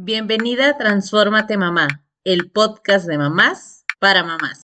[0.00, 1.88] Bienvenida a Transfórmate Mamá,
[2.22, 4.62] el podcast de mamás para mamás.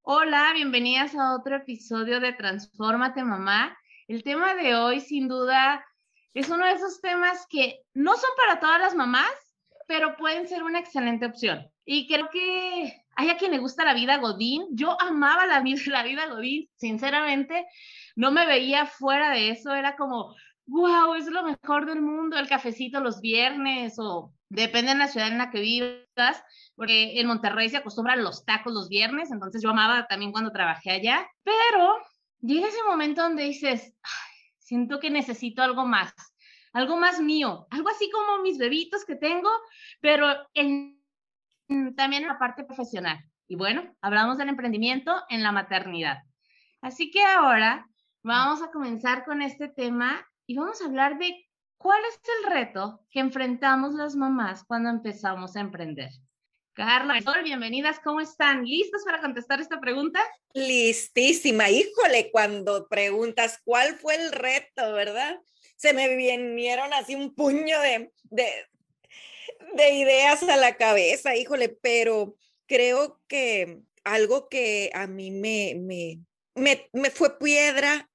[0.00, 3.76] Hola, bienvenidas a otro episodio de Transfórmate Mamá.
[4.08, 5.84] El tema de hoy, sin duda,
[6.32, 9.30] es uno de esos temas que no son para todas las mamás,
[9.86, 11.70] pero pueden ser una excelente opción.
[11.84, 14.66] Y creo que hay a quien le gusta la vida Godín.
[14.72, 17.66] Yo amaba la, la vida Godín, sinceramente.
[18.16, 19.74] No me veía fuera de eso.
[19.74, 20.34] Era como,
[20.70, 25.28] wow, es lo mejor del mundo, el cafecito los viernes o depende de la ciudad
[25.28, 26.44] en la que vivas,
[26.76, 30.90] porque en Monterrey se acostumbran los tacos los viernes, entonces yo amaba también cuando trabajé
[30.90, 31.96] allá, pero
[32.40, 33.94] llega ese momento donde dices,
[34.58, 36.12] siento que necesito algo más,
[36.72, 39.50] algo más mío, algo así como mis bebitos que tengo,
[40.00, 40.99] pero en
[41.96, 43.18] también en la parte profesional.
[43.46, 46.18] Y bueno, hablamos del emprendimiento en la maternidad.
[46.80, 47.86] Así que ahora
[48.22, 51.34] vamos a comenzar con este tema y vamos a hablar de
[51.76, 56.10] cuál es el reto que enfrentamos las mamás cuando empezamos a emprender.
[56.72, 58.64] Carla, bienvenidas, ¿cómo están?
[58.64, 60.20] ¿Listas para contestar esta pregunta?
[60.54, 65.36] Listísima, híjole, cuando preguntas cuál fue el reto, ¿verdad?
[65.76, 68.46] Se me vinieron así un puño de, de,
[69.74, 75.74] de ideas a la cabeza, híjole, pero creo que algo que a mí me,
[76.54, 78.10] me, me, fue piedra,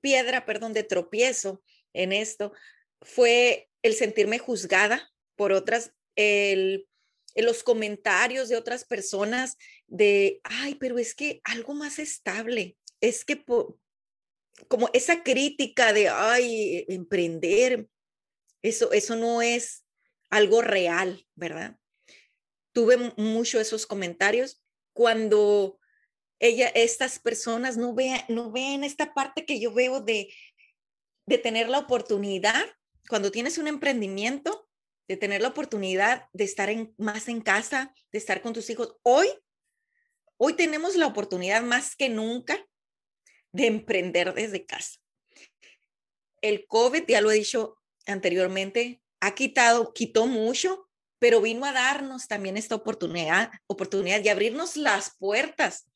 [0.00, 2.52] piedra, perdón, de tropiezo en esto,
[3.00, 6.88] fue el sentirme juzgada por otras, el,
[7.34, 13.44] los comentarios de otras personas de, ay, pero es que algo más estable, es que
[14.68, 17.88] como esa crítica de, ay, emprender,
[18.62, 19.83] eso, eso no es
[20.34, 21.78] algo real, ¿verdad?
[22.72, 25.78] Tuve mucho esos comentarios cuando
[26.40, 30.34] ella, estas personas no vean, no vean esta parte que yo veo de,
[31.26, 32.64] de tener la oportunidad,
[33.08, 34.68] cuando tienes un emprendimiento,
[35.06, 38.96] de tener la oportunidad de estar en, más en casa, de estar con tus hijos.
[39.02, 39.28] Hoy,
[40.36, 42.66] hoy tenemos la oportunidad más que nunca
[43.52, 44.98] de emprender desde casa.
[46.40, 52.28] El COVID, ya lo he dicho anteriormente, ha quitado, quitó mucho, pero vino a darnos
[52.28, 55.86] también esta oportunidad, oportunidad de abrirnos las puertas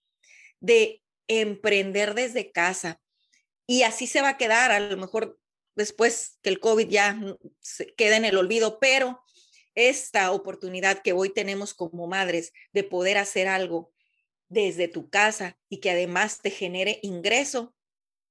[0.60, 3.00] de emprender desde casa.
[3.66, 5.38] Y así se va a quedar, a lo mejor
[5.76, 7.20] después que el COVID ya
[7.60, 9.22] se quede en el olvido, pero
[9.74, 13.92] esta oportunidad que hoy tenemos como madres de poder hacer algo
[14.48, 17.74] desde tu casa y que además te genere ingreso,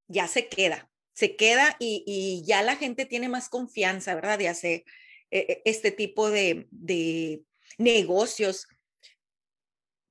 [0.07, 4.38] ya se queda se queda y, ya la gente tiene más confianza, ¿verdad?
[4.38, 4.85] De hacer
[5.31, 7.41] eh, eh, este tipo de, de
[7.79, 8.67] negocios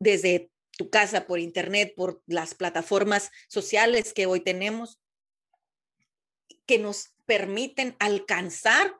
[0.00, 5.00] desde tu casa, por internet, por las plataformas sociales que hoy tenemos,
[6.66, 8.92] que nos permiten alcanzar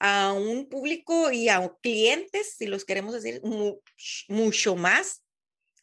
[0.00, 3.40] a un público y a clientes, si los queremos decir,
[4.26, 5.23] mucho más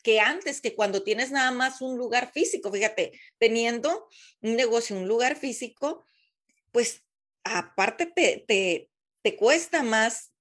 [0.01, 4.07] que antes, que cuando tienes nada más un lugar físico, fíjate, teniendo
[4.41, 6.05] un negocio, un lugar físico,
[6.71, 7.03] pues
[7.43, 10.33] aparte te, te, cuesta más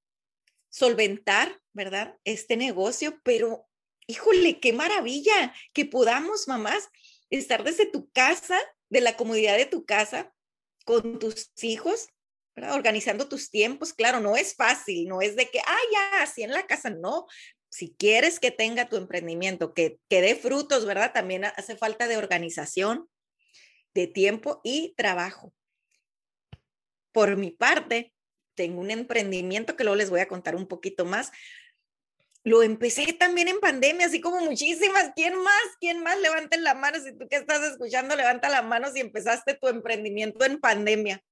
[0.69, 2.16] solventar, ¿verdad?
[2.25, 3.69] Este negocio, pero
[4.06, 6.88] híjole, qué maravilla que podamos, mamás,
[7.31, 10.34] estar desde tu casa, de la comodidad de tu casa,
[10.84, 12.09] con tus hijos,
[12.56, 13.92] organizando tus tiempos.
[13.92, 17.27] Claro, no es fácil, no es de que, ah, ya, así en la casa, no,
[17.71, 21.13] si quieres que tenga tu emprendimiento, que, que dé frutos, ¿verdad?
[21.13, 23.09] También hace falta de organización,
[23.95, 25.55] de tiempo y trabajo.
[27.13, 28.13] Por mi parte,
[28.55, 31.31] tengo un emprendimiento que luego les voy a contar un poquito más.
[32.43, 35.13] Lo empecé también en pandemia, así como muchísimas.
[35.15, 35.63] ¿Quién más?
[35.81, 36.19] ¿Quién más?
[36.21, 36.99] Levanten la mano.
[37.01, 41.23] Si tú que estás escuchando, levanta la mano si empezaste tu emprendimiento en pandemia.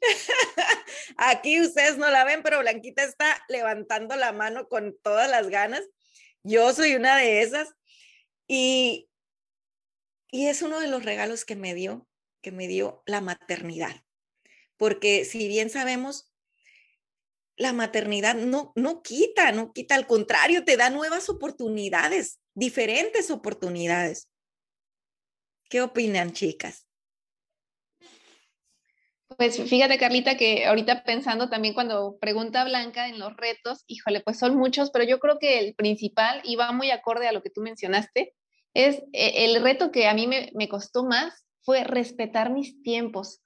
[1.16, 5.82] Aquí ustedes no la ven, pero Blanquita está levantando la mano con todas las ganas.
[6.42, 7.68] Yo soy una de esas.
[8.46, 9.08] Y,
[10.30, 12.08] y es uno de los regalos que me dio,
[12.42, 14.04] que me dio la maternidad.
[14.76, 16.32] Porque si bien sabemos,
[17.56, 24.30] la maternidad no, no quita, no quita, al contrario, te da nuevas oportunidades, diferentes oportunidades.
[25.68, 26.89] ¿Qué opinan, chicas?
[29.36, 34.38] Pues fíjate, Carlita, que ahorita pensando también cuando pregunta Blanca en los retos, híjole, pues
[34.38, 37.50] son muchos, pero yo creo que el principal, y va muy acorde a lo que
[37.50, 38.34] tú mencionaste,
[38.74, 43.40] es eh, el reto que a mí me, costó más fue respetar mis tiempos,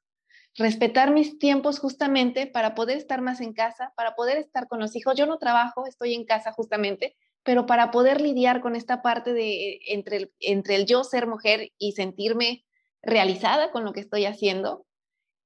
[0.56, 4.96] respetar mis tiempos justamente para poder estar más en casa, para poder estar con los
[4.96, 5.14] hijos.
[5.16, 9.80] Yo no trabajo, estoy en casa justamente, pero para poder lidiar con esta parte de
[9.88, 12.64] entre el, entre el yo ser mujer y sentirme
[13.02, 14.86] realizada con lo que estoy haciendo,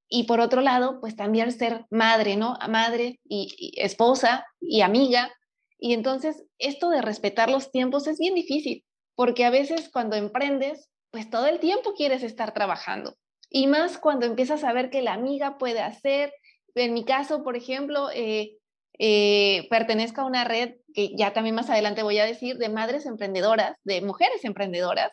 [0.09, 2.57] y por otro lado, pues también ser madre, ¿no?
[2.69, 5.31] Madre y, esposa y amiga.
[5.79, 8.85] Y entonces esto de respetar los tiempos es bien difícil,
[9.15, 13.17] porque a veces cuando emprendes, pues todo el tiempo quieres estar trabajando.
[13.51, 16.33] Y más cuando empiezas a ver que la amiga puede hacer.
[16.75, 18.57] En mi caso, por ejemplo, eh,
[18.99, 23.07] eh, pertenezco a una red que ya también más adelante voy a decir, de madres
[23.07, 25.13] emprendedoras, de mujeres emprendedoras.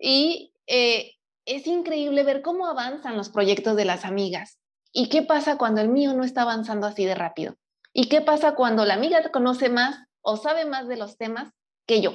[0.00, 1.12] Y eh,
[1.50, 4.58] es increíble ver cómo avanzan los proyectos de las amigas.
[4.92, 7.56] ¿Y qué pasa cuando el mío no está avanzando así de rápido?
[7.92, 11.52] ¿Y qué pasa cuando la amiga conoce más o sabe más de los temas
[11.86, 12.12] que yo?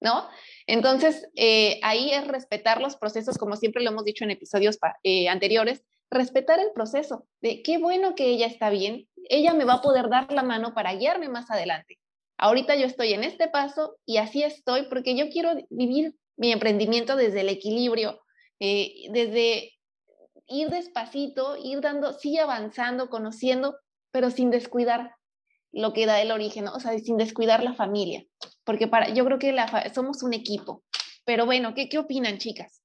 [0.00, 0.28] ¿No?
[0.66, 5.28] Entonces, eh, ahí es respetar los procesos, como siempre lo hemos dicho en episodios eh,
[5.28, 9.82] anteriores, respetar el proceso de qué bueno que ella está bien, ella me va a
[9.82, 11.98] poder dar la mano para guiarme más adelante.
[12.38, 17.16] Ahorita yo estoy en este paso y así estoy porque yo quiero vivir mi emprendimiento
[17.16, 18.22] desde el equilibrio,
[18.60, 19.72] eh, desde
[20.46, 23.78] ir despacito, ir dando, sí avanzando, conociendo,
[24.12, 25.16] pero sin descuidar
[25.72, 28.24] lo que da el origen, o sea, sin descuidar la familia,
[28.64, 30.84] porque para, yo creo que la, somos un equipo.
[31.24, 32.82] Pero bueno, ¿qué, ¿qué opinan, chicas?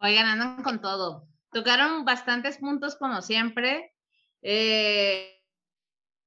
[0.00, 1.28] Oigan, andan con todo.
[1.52, 3.92] Tocaron bastantes puntos como siempre.
[4.42, 5.38] Eh,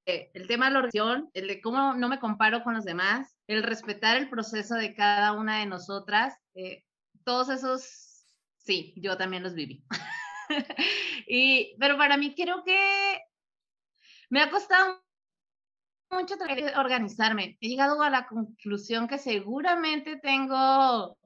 [0.06, 3.64] el tema de la oración, el de cómo no me comparo con los demás, el
[3.64, 6.36] respetar el proceso de cada una de nosotras.
[6.54, 6.85] Eh,
[7.26, 8.26] todos esos,
[8.58, 9.84] sí, yo también los viví.
[11.28, 13.22] y, pero para mí creo que
[14.30, 15.04] me ha costado
[16.12, 16.36] mucho
[16.78, 17.58] organizarme.
[17.60, 21.18] He llegado a la conclusión que seguramente tengo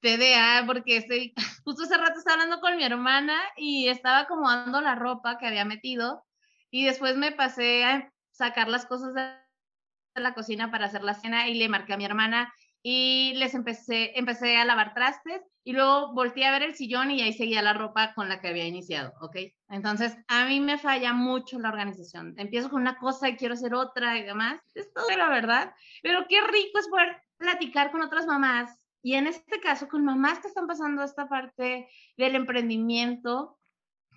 [0.00, 4.94] TDA porque estoy, justo hace rato estaba hablando con mi hermana y estaba acomodando la
[4.94, 6.24] ropa que había metido
[6.70, 11.48] y después me pasé a sacar las cosas de la cocina para hacer la cena
[11.48, 12.52] y le marqué a mi hermana
[12.82, 17.20] y les empecé, empecé a lavar trastes y luego volteé a ver el sillón y
[17.20, 19.36] ahí seguía la ropa con la que había iniciado, ¿ok?
[19.68, 22.34] Entonces, a mí me falla mucho la organización.
[22.38, 24.60] Empiezo con una cosa y quiero hacer otra y demás.
[24.74, 25.74] Es todo la verdad.
[26.02, 30.40] Pero qué rico es poder platicar con otras mamás y en este caso con mamás
[30.40, 33.58] que están pasando esta parte del emprendimiento,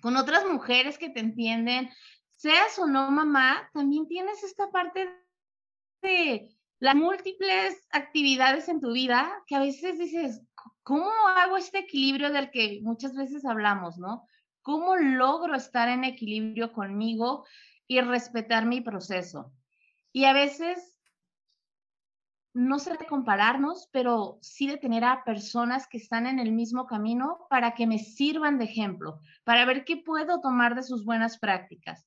[0.00, 1.90] con otras mujeres que te entienden,
[2.36, 5.08] seas o no mamá, también tienes esta parte
[6.02, 6.50] de
[6.84, 10.42] las múltiples actividades en tu vida que a veces dices,
[10.82, 14.26] ¿cómo hago este equilibrio del que muchas veces hablamos, no?
[14.60, 17.46] ¿Cómo logro estar en equilibrio conmigo
[17.88, 19.50] y respetar mi proceso?
[20.12, 21.00] Y a veces
[22.52, 26.86] no sé de compararnos, pero sí de tener a personas que están en el mismo
[26.86, 31.38] camino para que me sirvan de ejemplo, para ver qué puedo tomar de sus buenas
[31.38, 32.06] prácticas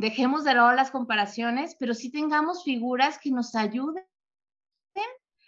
[0.00, 4.04] dejemos de lado las comparaciones, pero sí tengamos figuras que nos ayuden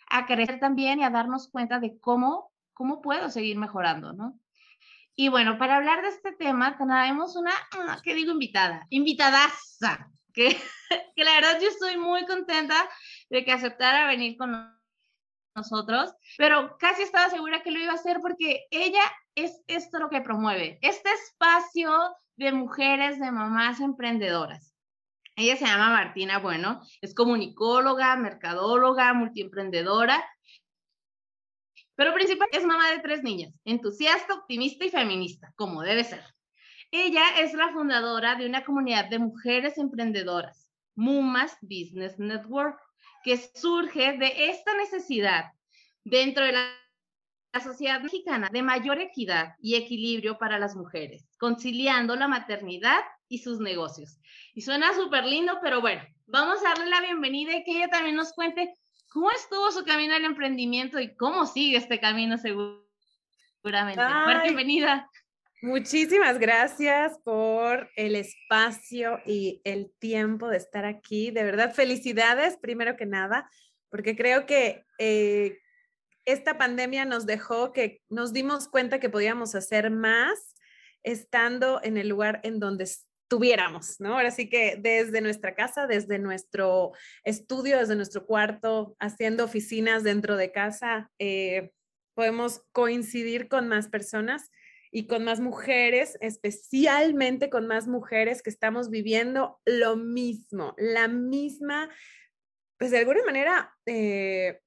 [0.09, 4.39] a crecer también y a darnos cuenta de cómo, cómo puedo seguir mejorando, ¿no?
[5.15, 7.53] Y bueno, para hablar de este tema, tenemos una,
[8.03, 8.33] ¿qué digo?
[8.33, 10.49] Invitada, invitadaza, que,
[11.17, 12.75] que la verdad yo estoy muy contenta
[13.31, 14.82] de que aceptara venir con nosotros,
[16.39, 19.03] pero casi estaba segura que lo iba a hacer porque ella
[19.35, 21.93] es esto lo que promueve, este espacio
[22.37, 24.75] de mujeres, de mamás emprendedoras.
[25.37, 30.23] Ella se llama Martina Bueno, es comunicóloga, mercadóloga, multiemprendedora,
[31.95, 36.25] pero principalmente es mamá de tres niñas, entusiasta, optimista y feminista, como debe ser.
[36.91, 42.79] Ella es la fundadora de una comunidad de mujeres emprendedoras, Mumas Business Network,
[43.23, 45.53] que surge de esta necesidad
[46.05, 46.83] dentro de la
[47.53, 53.39] la sociedad mexicana de mayor equidad y equilibrio para las mujeres, conciliando la maternidad y
[53.39, 54.19] sus negocios.
[54.55, 58.17] Y suena súper lindo, pero bueno, vamos a darle la bienvenida y que ella también
[58.17, 58.73] nos cuente
[59.09, 64.03] cómo estuvo su camino al emprendimiento y cómo sigue este camino seguramente.
[64.43, 65.11] bienvenida.
[65.65, 71.31] Muchísimas gracias por el espacio y el tiempo de estar aquí.
[71.31, 73.49] De verdad, felicidades, primero que nada,
[73.89, 75.61] porque creo que eh,
[76.25, 80.57] esta pandemia nos dejó que nos dimos cuenta que podíamos hacer más
[81.05, 84.15] estando en el lugar en donde estuviéramos, ¿no?
[84.15, 86.91] Ahora sí que desde nuestra casa, desde nuestro
[87.23, 91.71] estudio, desde nuestro cuarto, haciendo oficinas dentro de casa, eh,
[92.15, 94.51] podemos coincidir con más personas
[94.95, 101.89] y con más mujeres, especialmente con más mujeres que estamos viviendo lo mismo, la misma,
[102.79, 104.61] pues de alguna manera, eh,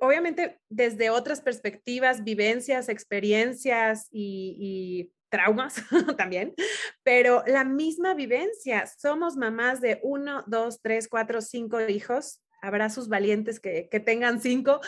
[0.00, 5.76] obviamente desde otras perspectivas, vivencias, experiencias y, traumas
[6.18, 6.54] también,
[7.02, 8.86] pero la misma vivencia.
[8.86, 14.42] Somos mamás de uno, dos, tres, cuatro, cinco hijos habrá sus valientes que, que tengan
[14.42, 14.80] cinco,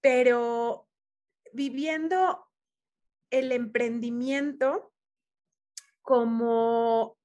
[0.00, 0.88] pero
[1.52, 2.49] viviendo
[3.30, 4.92] el emprendimiento
[6.02, 7.18] como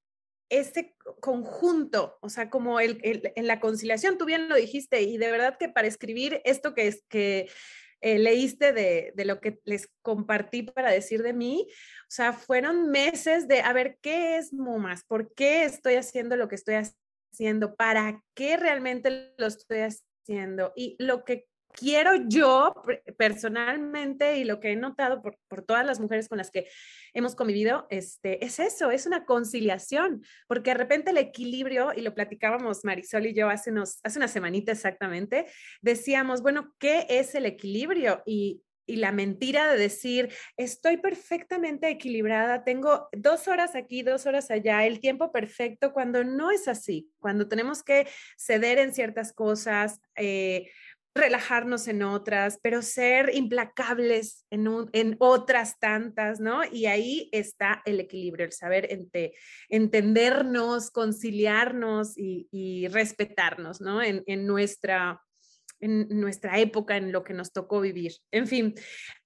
[0.50, 5.32] ese conjunto, o sea, como el, en la conciliación, tú bien lo dijiste, y de
[5.32, 7.50] verdad que para escribir esto que es que
[8.02, 12.92] eh, leíste de, de, lo que les compartí para decir de mí, o sea, fueron
[12.92, 15.04] meses de, a ver, ¿qué es MUMAS?
[15.06, 17.76] ¿Por qué estoy haciendo lo que estoy haciendo?
[17.76, 20.74] ¿Para qué realmente lo estoy haciendo?
[20.76, 22.74] Y lo que quiero yo
[23.18, 26.68] personalmente y lo que he notado por, todas las mujeres con las que
[27.14, 32.14] hemos convivido, este, es eso, es una conciliación, porque de repente el equilibrio, y lo
[32.14, 35.46] platicábamos Marisol y yo hace, unos, hace una semanita exactamente,
[35.82, 38.22] decíamos, bueno, ¿qué es el equilibrio?
[38.26, 44.52] Y, y la mentira de decir, estoy perfectamente equilibrada, tengo dos horas aquí, dos horas
[44.52, 50.00] allá, el tiempo perfecto, cuando no es así, cuando tenemos que ceder en ciertas cosas,
[50.16, 50.70] eh,
[51.16, 56.62] relajarnos en otras, pero ser implacables en, en, otras tantas, ¿no?
[56.70, 59.34] Y ahí está el equilibrio, el saber entre,
[59.70, 64.04] entendernos, conciliarnos y, respetarnos, ¿no?
[64.04, 65.22] En, en, nuestra
[65.82, 68.14] en nuestra época, en lo que nos tocó vivir.
[68.32, 68.76] En fin,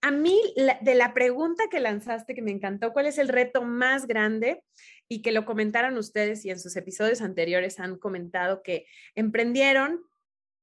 [0.01, 0.39] a mí
[0.81, 4.61] de la pregunta que lanzaste que me encantó, ¿cuál es el reto más grande?
[5.07, 10.01] Y que lo comentaron ustedes y en sus episodios anteriores han comentado que emprendieron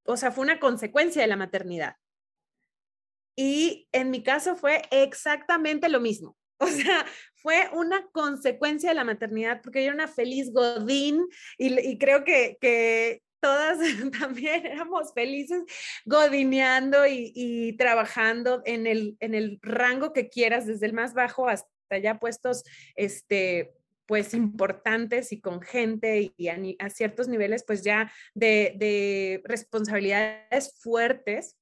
[0.06, 1.96] o sea, fue una consecuencia de la maternidad.
[3.36, 6.36] Y en mi caso fue exactamente lo mismo.
[6.58, 11.26] O sea, fue una consecuencia de la maternidad porque yo era una feliz godín
[11.58, 13.78] y, creo que, que, todas
[14.18, 15.62] también éramos felices
[16.04, 21.98] godineando y, trabajando en el, en el rango que quieras, desde el más bajo hasta
[22.02, 23.74] ya puestos este,
[24.06, 31.56] pues importantes y con gente y a, ciertos niveles pues ya de, responsabilidades fuertes.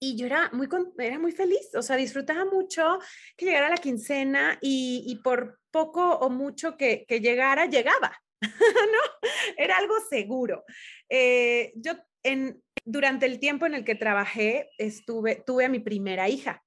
[0.00, 2.98] Y yo era muy, era muy feliz, o sea, disfrutaba mucho
[3.36, 9.30] que llegara la quincena y, por poco o mucho que, llegara, llegaba, ¿no?
[9.56, 10.64] Era algo seguro.
[11.08, 11.92] Eh, yo
[12.24, 16.64] en, durante el tiempo en el que trabajé, estuve, tuve a mi primera hija.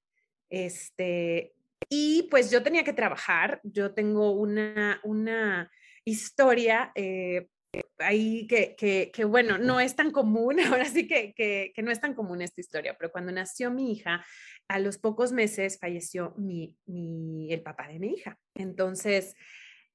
[0.48, 1.55] Este,
[1.88, 5.70] y pues yo tenía que trabajar, yo tengo una, una
[6.04, 7.48] historia eh,
[7.98, 12.00] ahí que, que, que, bueno, no es tan común, ahora sí que, que, no es
[12.00, 14.24] tan común esta historia, pero cuando nació mi hija,
[14.68, 18.38] a los pocos meses falleció mi, mi, el papá de mi hija.
[18.54, 19.34] Entonces,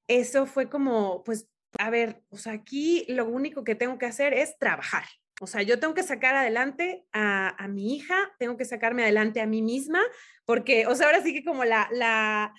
[0.08, 1.48] eso fue como, pues,
[1.78, 5.04] a ver, o sea, aquí lo único que tengo que hacer es trabajar,
[5.42, 9.46] o sea, yo tengo que sacar adelante a, mi hija, tengo que sacarme adelante a
[9.46, 10.00] mí misma,
[10.44, 12.54] porque, o sea, ahora sí que como la, la,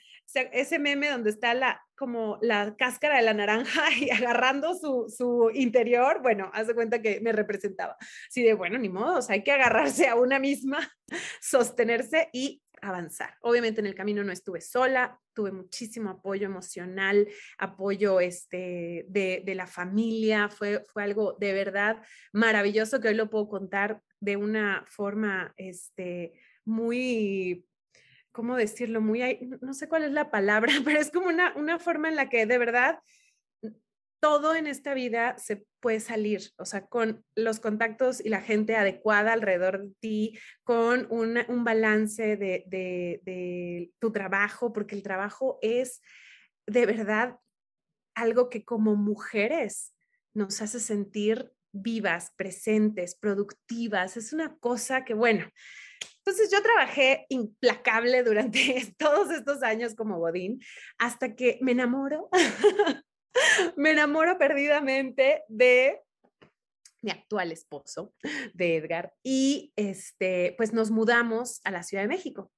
[0.52, 5.50] ese meme donde está la, como la cáscara de la naranja y agarrando su, su
[5.54, 7.96] interior, bueno, haz de cuenta que me representaba.
[8.28, 10.92] Así de, bueno, ni modo, o sea, hay que agarrarse a una misma,
[11.42, 13.38] sostenerse y avanzar.
[13.42, 19.68] Obviamente en el camino no estuve sola, tuve muchísimo apoyo emocional, apoyo este, de, la
[19.68, 22.02] familia, fue, fue algo de verdad
[22.34, 26.34] maravilloso que hoy lo puedo contar de una forma este,
[26.66, 27.66] muy,
[28.32, 29.02] ¿cómo decirlo?
[29.02, 32.30] Muy, no sé cuál es la palabra, pero es como una, una forma en la
[32.30, 33.00] que de verdad
[34.24, 38.77] todo en esta vida se puede salir, o sea, con los contactos y la gente
[38.77, 46.00] adecuada alrededor de ti, con un balance de, tu trabajo, porque el trabajo es
[46.65, 47.36] de verdad
[48.15, 49.94] algo que como mujeres
[50.34, 54.15] nos hace sentir vivas, presentes, productivas.
[54.15, 55.50] Es una cosa que, bueno,
[56.20, 60.62] entonces yo trabajé implacable durante todos estos años como Bodín
[60.98, 62.30] hasta que me enamoro
[63.75, 66.02] me enamoro perdidamente de
[67.02, 68.13] mi actual esposo,
[68.54, 72.50] de Edgar, y este, pues nos mudamos a la Ciudad de México.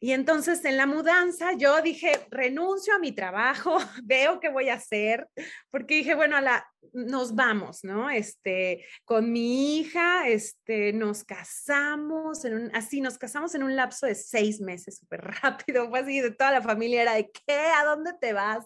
[0.00, 4.74] Y entonces en la mudanza yo dije, renuncio a mi trabajo, veo qué voy a
[4.74, 5.28] hacer,
[5.70, 8.10] porque dije, bueno, a la, nos vamos, ¿no?
[8.10, 14.06] Este, con mi hija, este, nos casamos, en un, así, nos casamos en un lapso
[14.06, 17.58] de seis meses, súper rápido, fue así, de toda la familia era de, ¿qué?
[17.78, 18.64] ¿A dónde te vas?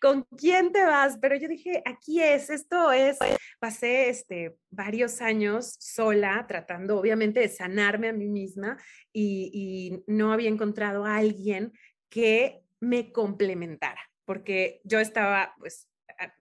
[0.00, 1.18] ¿Con quién te vas?
[1.20, 3.18] Pero yo dije, aquí es, esto es,
[3.58, 8.76] pasé, este, varios años sola, tratando obviamente de sanarme a mí misma
[9.12, 11.72] y, no había encontrado a alguien
[12.08, 15.88] que me complementara, porque yo estaba pues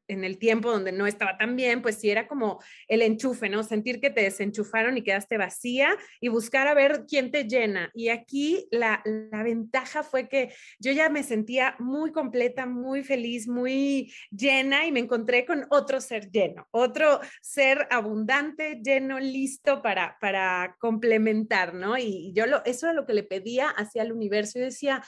[0.08, 3.64] en el tiempo donde no estaba tan bien, pues sí era como el enchufe, ¿no?
[3.64, 7.90] Sentir que te desenchufaron y quedaste vacía y buscar a ver quién te llena.
[7.94, 13.48] Y aquí la, la ventaja fue que yo ya me sentía muy completa, muy feliz,
[13.48, 20.18] muy llena y me encontré con otro ser lleno, otro ser abundante, lleno, listo para,
[20.20, 21.98] para complementar, ¿no?
[21.98, 24.60] Y, yo lo, eso era lo que le pedía hacia el universo.
[24.60, 25.04] Yo decía,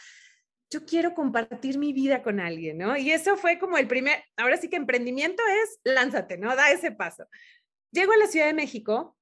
[0.71, 2.97] yo quiero compartir mi vida con alguien, ¿no?
[2.97, 6.55] Y eso fue como el primer, ahora sí que emprendimiento es, lánzate, ¿no?
[6.55, 7.25] Da ese paso.
[7.91, 9.15] Llego a la Ciudad de México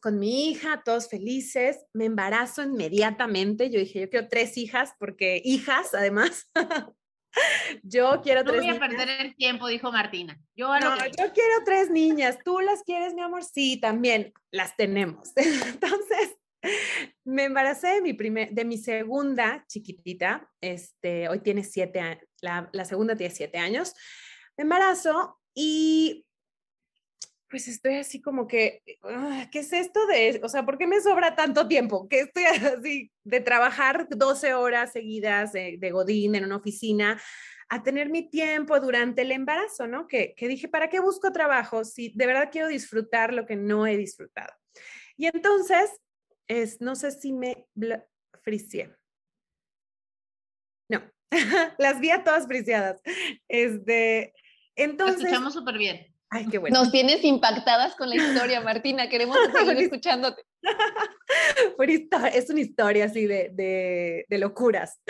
[0.00, 5.40] con mi hija, todos felices, me embarazo inmediatamente, yo dije, yo quiero tres hijas, porque
[5.42, 6.50] hijas, además.
[7.82, 8.56] yo quiero tres.
[8.56, 10.38] No voy a perder el tiempo, dijo Martina.
[10.54, 12.38] Yo, no, yo quiero tres niñas.
[12.44, 13.44] ¿Tú las quieres, mi amor?
[13.44, 15.32] Sí, también las tenemos.
[15.36, 16.36] Entonces,
[17.24, 22.84] me embaracé de mi, primer, de mi segunda chiquitita, este, hoy tiene siete la, la,
[22.84, 23.94] segunda tiene siete años,
[24.56, 26.26] me embarazo y
[27.54, 31.00] pues estoy así como que, ah, ¿qué es esto de, o sea, ¿por qué me
[31.00, 32.08] sobra tanto tiempo?
[32.08, 37.20] Que estoy así de trabajar 12 horas seguidas de, de Godín en una oficina
[37.68, 40.08] a tener mi tiempo durante el embarazo, ¿no?
[40.08, 43.86] Que, que dije, ¿para qué busco trabajo si de verdad quiero disfrutar lo que no
[43.86, 44.52] he disfrutado?
[45.16, 45.90] Y entonces
[46.48, 47.66] es, no sé si me
[48.42, 48.94] fricié.
[50.88, 51.02] No,
[51.78, 53.00] las vi a todas friciadas.
[53.48, 54.34] Este,
[54.76, 55.24] entonces.
[55.24, 56.14] escuchamos súper bien.
[56.30, 56.78] Ay, qué bueno.
[56.78, 59.08] Nos tienes impactadas con la historia, Martina.
[59.08, 60.42] Queremos seguir escuchándote.
[62.32, 63.50] es una historia así de,
[64.28, 65.00] de, locuras.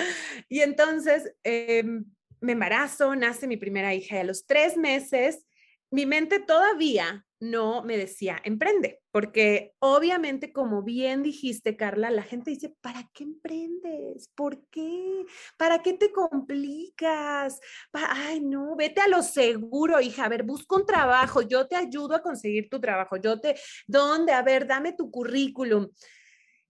[0.49, 2.05] Y entonces em,
[2.41, 5.47] me embarazo, nace mi primera hija y a los tres meses
[5.91, 12.51] mi mente todavía no me decía, emprende, porque obviamente, como bien dijiste, Carla, la gente
[12.51, 14.29] dice, ¿para qué emprendes?
[14.35, 15.25] ¿Por qué?
[15.57, 17.61] ¿Para qué te complicas?
[17.93, 22.15] Ay, no, vete a lo seguro, hija, a ver, busca un trabajo, yo te ayudo
[22.15, 23.55] a conseguir tu trabajo, yo te,
[23.87, 24.33] ¿dónde?
[24.33, 25.89] A ver, dame tu currículum.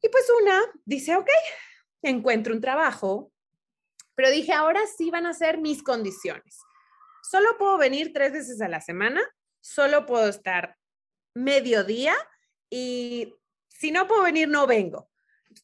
[0.02, 1.30] Y pues una dice, ok,
[2.02, 3.32] encuentro un trabajo,
[4.14, 6.58] pero dije, ahora sí van a ser mis condiciones.
[7.22, 9.22] Solo puedo venir tres veces a la semana
[9.64, 10.76] solo puedo estar
[11.34, 12.14] mediodía
[12.68, 13.34] y
[13.68, 15.10] si no puedo venir, no vengo.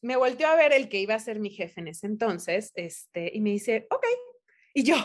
[0.01, 3.29] Me volteó a ver el que iba a ser mi jefe en ese entonces, este,
[3.33, 4.05] y me dice, ok.
[4.73, 4.95] Y yo,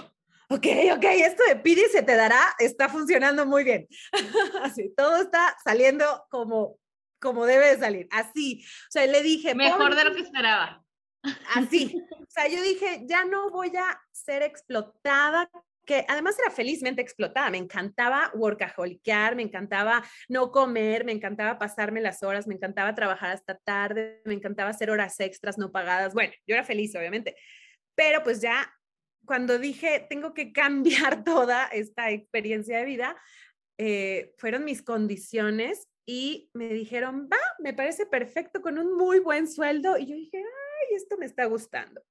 [0.48, 0.66] ok,
[0.96, 3.86] ok, esto de pide se te dará está funcionando muy bien.
[4.62, 6.78] Así, todo está saliendo como,
[7.20, 8.08] como debe de salir.
[8.10, 9.54] Así, o sea, le dije.
[9.54, 10.82] Mejor de lo que esperaba.
[11.54, 15.50] Así, o sea, yo dije, ya no voy a ser explotada
[15.86, 17.48] que además era felizmente explotada.
[17.50, 23.30] Me encantaba workaholicar, me encantaba no comer, me encantaba pasarme las horas, me encantaba trabajar
[23.30, 26.12] hasta tarde, me encantaba hacer horas extras no pagadas.
[26.12, 27.36] Bueno, yo era feliz, obviamente,
[27.94, 28.70] pero pues ya
[29.24, 33.16] cuando dije, tengo que cambiar toda esta experiencia de vida,
[33.78, 39.48] eh, fueron mis condiciones y me dijeron, va, me parece perfecto con un muy buen
[39.48, 39.98] sueldo.
[39.98, 42.02] Y yo dije, ay, esto me está gustando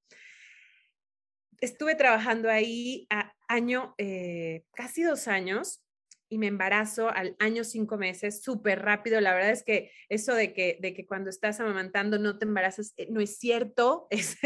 [1.62, 5.86] estuve trabajando ahí a año, eh, casi dos años,
[6.30, 9.22] y me embarazo al año cinco meses, súper rápido.
[9.22, 12.94] La verdad es que eso de que, de que cuando estás amamantando no te embarazas,
[12.98, 14.38] eh, no es cierto, es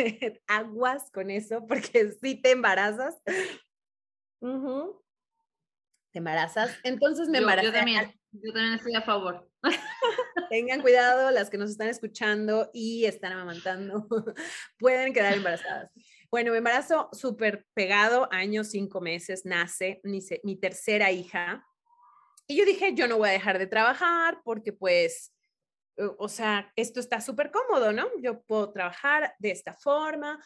[0.48, 3.16] aguas con eso, porque sí te embarazas.
[6.12, 6.78] Te embarazas.
[6.84, 7.68] Entonces me embarazé.
[7.68, 9.50] Yo también, yo también estoy a favor.
[10.50, 14.08] Tengan cuidado las que nos están escuchando y están amamantando,
[14.78, 15.92] pueden quedar embarazadas.
[16.32, 21.66] Bueno, me embarazo súper pegado, años, cinco meses, nace mi, mi tercera hija.
[22.46, 25.34] Y yo dije, yo no voy a dejar de trabajar porque pues,
[26.20, 28.08] o sea, esto está súper cómodo, ¿no?
[28.22, 30.40] Yo puedo trabajar de esta forma.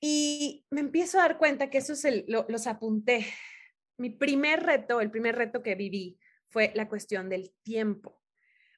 [0.00, 3.26] Y me empiezo a dar cuenta que eso se lo, los apunté.
[3.96, 6.18] Mi primer reto, el primer reto que viví
[6.50, 8.22] fue la cuestión del tiempo.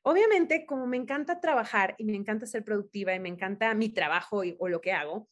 [0.02, 4.42] Obviamente, como me encanta trabajar y me encanta ser productiva y me encanta mi trabajo
[4.58, 5.28] o lo que hago,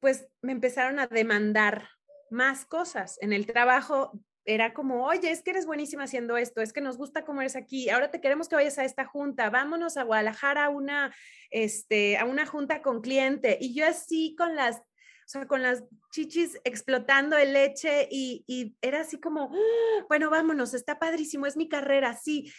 [0.00, 1.88] pues me empezaron a demandar
[2.30, 3.18] más cosas.
[3.20, 4.12] En el trabajo
[4.44, 7.54] era como, oye, es que eres buenísima haciendo esto, es que nos gusta cómo eres
[7.54, 11.14] aquí, ahora te queremos que vayas a esta junta, vámonos a Guadalajara a una,
[11.50, 13.58] este, a una junta con cliente.
[13.60, 14.82] Y yo así con las, o
[15.26, 20.04] sea, con las chichis explotando de leche y, y era así como, ¡Ah!
[20.08, 22.50] bueno, vámonos, está padrísimo, es mi carrera, sí.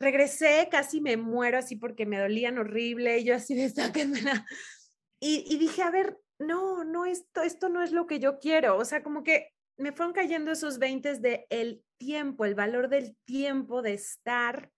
[0.00, 4.44] Regresé, casi me muero así porque me dolían horrible, y yo así de sáquenmela.
[5.20, 8.76] Y, y dije, a ver, no, no, esto, esto no es lo que yo quiero.
[8.76, 13.16] O sea, como que me fueron cayendo esos 20 de el tiempo, el valor del
[13.24, 14.70] tiempo de estar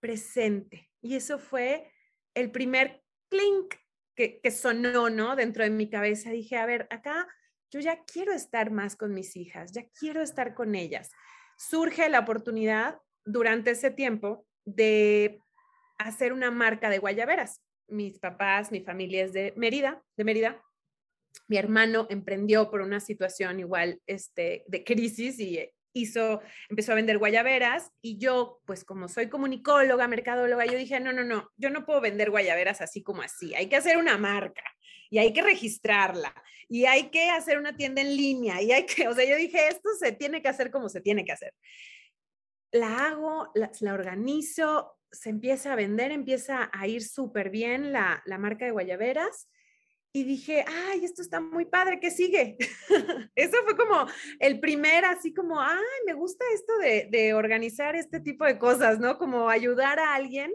[0.00, 0.90] presente.
[1.00, 1.90] Y eso fue
[2.34, 3.74] el primer clink
[4.14, 5.36] que, que sonó, ¿no?
[5.36, 6.30] Dentro de mi cabeza.
[6.30, 7.26] Dije, a ver, acá
[7.70, 11.10] yo ya quiero estar más con mis hijas, ya quiero estar con ellas.
[11.58, 15.40] Surge la oportunidad durante ese tiempo de
[15.98, 17.62] hacer una marca de guayaberas.
[17.88, 20.62] Mis papás, mi familia es de Mérida, de Mérida.
[21.48, 27.18] Mi hermano emprendió por una situación igual este, de crisis y hizo, empezó a vender
[27.18, 31.86] guayaberas y yo, pues como soy comunicóloga, mercadóloga, yo dije, no, no, no, yo no
[31.86, 34.64] puedo vender guayaberas así como así, hay que hacer una marca
[35.10, 36.34] y hay que registrarla
[36.68, 39.68] y hay que hacer una tienda en línea y hay que, o sea, yo dije,
[39.68, 41.54] esto se tiene que hacer como se tiene que hacer.
[42.72, 48.38] La hago, la, organizo, se empieza a vender, empieza a ir súper bien la, la
[48.38, 49.48] marca de guayaberas
[50.16, 52.56] y dije, ay, esto está muy padre, ¿qué sigue?
[53.36, 54.06] Eso fue como
[54.38, 55.76] el primer, así como, ay,
[56.06, 59.18] me gusta esto de, de, organizar este tipo de cosas, ¿no?
[59.18, 60.54] Como ayudar a alguien.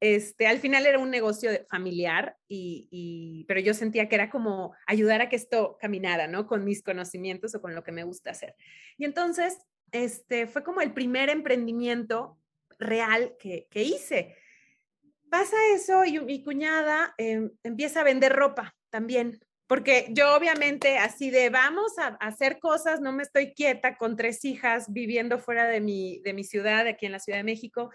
[0.00, 4.74] Este, al final era un negocio familiar, y, y, pero yo sentía que era como
[4.86, 6.46] ayudar a que esto caminara, ¿no?
[6.46, 8.54] Con mis conocimientos o con lo que me gusta hacer.
[8.98, 9.56] Y entonces,
[9.92, 12.38] este, fue como el primer emprendimiento
[12.78, 14.36] real que, que hice.
[15.30, 21.30] Pasa eso y mi cuñada eh, empieza a vender ropa también, porque yo obviamente así
[21.30, 25.80] de vamos a, hacer cosas, no me estoy quieta con tres hijas viviendo fuera de
[25.80, 27.90] mi, de mi ciudad, aquí en la Ciudad de México.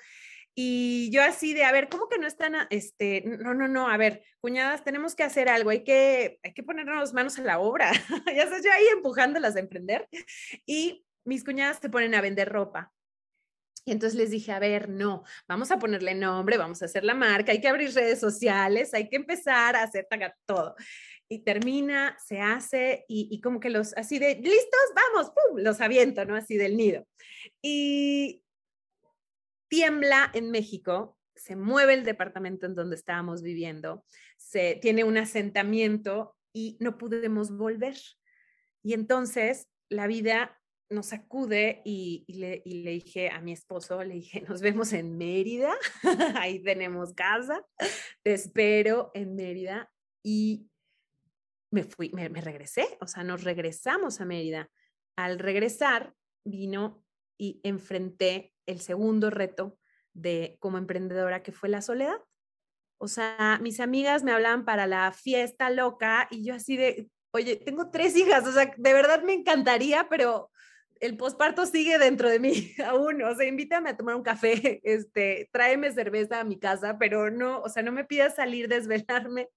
[0.58, 3.98] Y yo así de, a ver, ¿cómo que no están, este, no, no, no, a
[3.98, 7.92] ver, cuñadas, tenemos que hacer algo, hay que, hay que ponernos manos a la obra.
[8.34, 10.08] ya estás yo ahí empujándolas a emprender.
[10.66, 12.94] Y mis cuñadas se ponen a vender ropa.
[13.86, 17.14] Y entonces les dije, a ver, no, vamos a ponerle nombre, vamos a hacer la
[17.14, 20.08] marca, hay que abrir redes sociales, hay que empezar a hacer
[20.46, 20.76] todo.
[21.30, 25.60] Y termina, se hace y, como que los, así de, listos, vamos, ¡pum!
[25.60, 26.36] los aviento, ¿no?
[26.36, 27.08] Así del nido.
[27.62, 28.44] Y
[29.68, 34.04] tiembla en México, se mueve el departamento en donde estábamos viviendo,
[34.38, 37.98] se tiene un asentamiento y no pudimos volver.
[38.82, 44.62] Y entonces la vida nos sacude y, le, dije a mi esposo, le dije, nos
[44.62, 45.74] vemos en Mérida,
[46.38, 47.66] ahí tenemos casa,
[48.24, 49.92] te espero en Mérida
[50.24, 50.70] y
[51.72, 54.70] me fui, me regresé, o sea, nos regresamos a Mérida.
[55.18, 56.14] Al regresar,
[56.46, 57.04] vino
[57.38, 59.78] y enfrenté el segundo reto
[60.14, 62.18] de como emprendedora que fue la soledad.
[62.98, 67.58] O sea, mis amigas me hablaban para la fiesta loca y yo así de, oye,
[67.58, 70.50] tengo tres hijas, o sea, de verdad me encantaría, pero
[71.00, 75.50] el posparto sigue dentro de mí aún, o sea, invítame a tomar un café, este,
[75.52, 79.50] tráeme cerveza a mi casa, pero no, o sea, no me pidas salir, desvelarme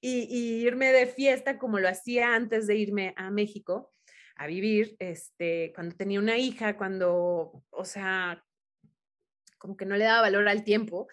[0.00, 3.90] y, irme de fiesta como lo hacía antes de irme a México
[4.36, 8.44] a vivir, este, cuando tenía una hija, cuando, o sea,
[9.58, 11.06] como que no le daba valor al tiempo.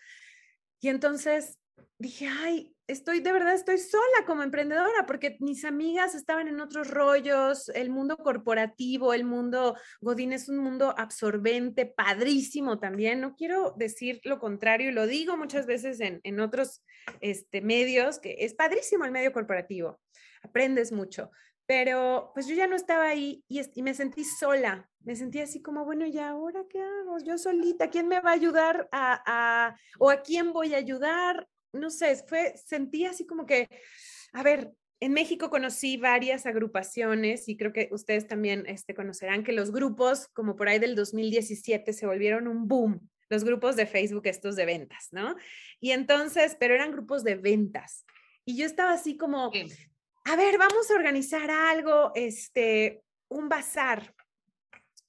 [0.79, 1.59] Y entonces
[1.99, 6.89] dije, ay, estoy, de verdad, estoy sola como emprendedora porque mis amigas estaban en otros
[6.89, 13.21] rollos, el mundo corporativo, el mundo Godín es un mundo absorbente, padrísimo también.
[13.21, 16.83] No quiero decir lo contrario y lo digo muchas veces en, en otros
[17.21, 19.99] este, medios, que es padrísimo el medio corporativo,
[20.43, 21.31] aprendes mucho.
[21.65, 25.85] Pero pues yo ya no estaba ahí y, me sentí sola, me sentí así como,
[25.85, 27.17] bueno, ¿y ahora qué hago?
[27.23, 31.47] Yo solita, ¿quién me va a ayudar a, a, o a quién voy a ayudar?
[31.73, 33.67] No sé, fue, sentí así como que,
[34.33, 39.51] a ver, en México conocí varias agrupaciones y creo que ustedes también este, conocerán que
[39.51, 44.27] los grupos, como por ahí del 2017, se volvieron un boom, los grupos de Facebook
[44.27, 45.35] estos de ventas, ¿no?
[45.79, 48.05] Y entonces, pero eran grupos de ventas.
[48.45, 49.51] Y yo estaba así como,
[50.25, 54.13] a ver, vamos a organizar algo, este, un bazar.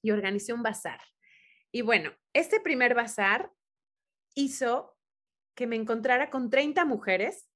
[0.01, 0.99] Y organicé un bazar.
[1.71, 3.51] Y bueno, este primer bazar
[4.35, 4.92] hizo
[5.55, 7.47] que me encontrara con 30 mujeres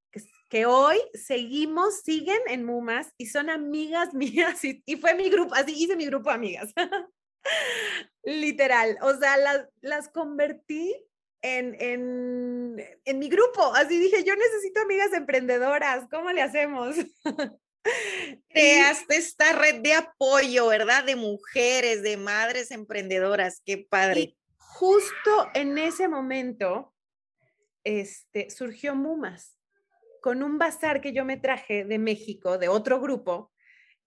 [0.48, 5.72] que, hoy seguimos, siguen en Mumas y son amigas mías y, fue mi grupo, así
[5.72, 6.72] hice mi grupo de amigas.
[8.24, 10.94] Literal, o sea, las, las convertí
[11.40, 13.74] en, en, en, mi grupo.
[13.74, 16.96] Así dije, yo necesito amigas emprendedoras, ¿cómo le hacemos?
[18.48, 21.04] Creaste esta red de apoyo, ¿verdad?
[21.04, 24.20] De mujeres, de madres emprendedoras, qué padre.
[24.20, 26.92] Y justo en ese momento,
[27.88, 29.56] este, surgió Mumas
[30.20, 33.50] con un bazar que yo me traje de México, de otro grupo.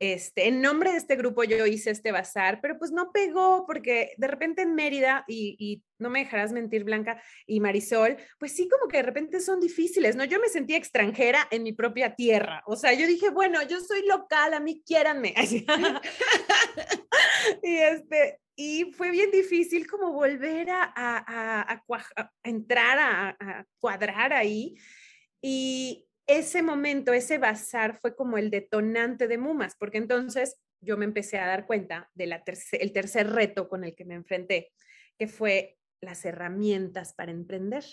[0.01, 4.15] Este, en nombre de este grupo yo hice este bazar, pero pues no pegó porque
[4.17, 8.87] de repente en Mérida, y, no me dejarás mentir Blanca y Marisol, pues sí como
[8.87, 10.25] que de repente son difíciles, ¿no?
[10.25, 14.03] Yo me sentía extranjera en mi propia tierra, o sea, yo dije, bueno, yo soy
[14.07, 15.35] local, a mí quiéranme.
[17.61, 21.83] y este, y fue bien difícil como volver a, a
[22.41, 24.73] entrar, a, cuadrar ahí.
[25.43, 31.05] Y ese momento, ese bazar fue como el detonante de Mumas, porque entonces yo me
[31.05, 34.71] empecé a dar cuenta del el tercer reto con el que me enfrenté,
[35.17, 37.83] que fue las herramientas para emprender.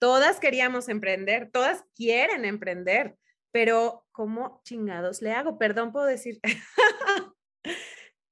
[0.00, 3.16] Todas queríamos emprender, todas quieren emprender,
[3.52, 5.58] pero ¿cómo chingados le hago?
[5.58, 6.40] Perdón, puedo decir.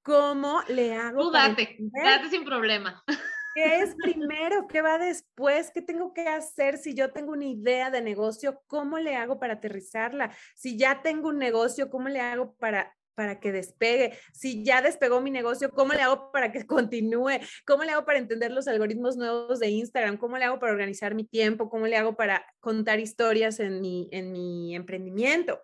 [0.04, 1.20] ¿Cómo le hago?
[1.20, 3.02] Tú date, date sin problema.
[3.56, 4.66] ¿Qué es primero?
[4.68, 5.70] ¿Qué va después?
[5.72, 8.60] ¿Qué tengo que hacer si yo tengo una idea de negocio?
[8.66, 10.30] ¿Cómo le hago para aterrizarla?
[10.54, 14.12] Si ya tengo un negocio, ¿cómo le hago para para que despegue?
[14.34, 17.40] Si ya despegó mi negocio, ¿cómo le hago para que continúe?
[17.66, 20.18] ¿Cómo le hago para entender los algoritmos nuevos de Instagram?
[20.18, 21.70] ¿Cómo le hago para organizar mi tiempo?
[21.70, 25.62] ¿Cómo le hago para contar historias en mi, en mi emprendimiento?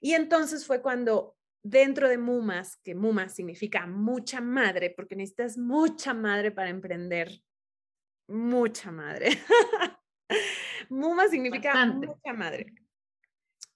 [0.00, 1.35] Y entonces fue cuando
[1.68, 7.42] dentro de Mumas, que Mumas significa mucha madre, porque necesitas mucha madre para emprender.
[8.28, 9.30] Mucha madre.
[10.88, 12.66] Mumas significa mucha madre.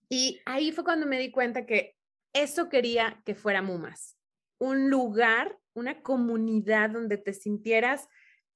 [0.09, 1.97] Y ahí fue cuando me di cuenta que
[2.33, 4.17] eso quería que fuera Mumas.
[4.59, 8.09] Un lugar, una comunidad donde te sintieras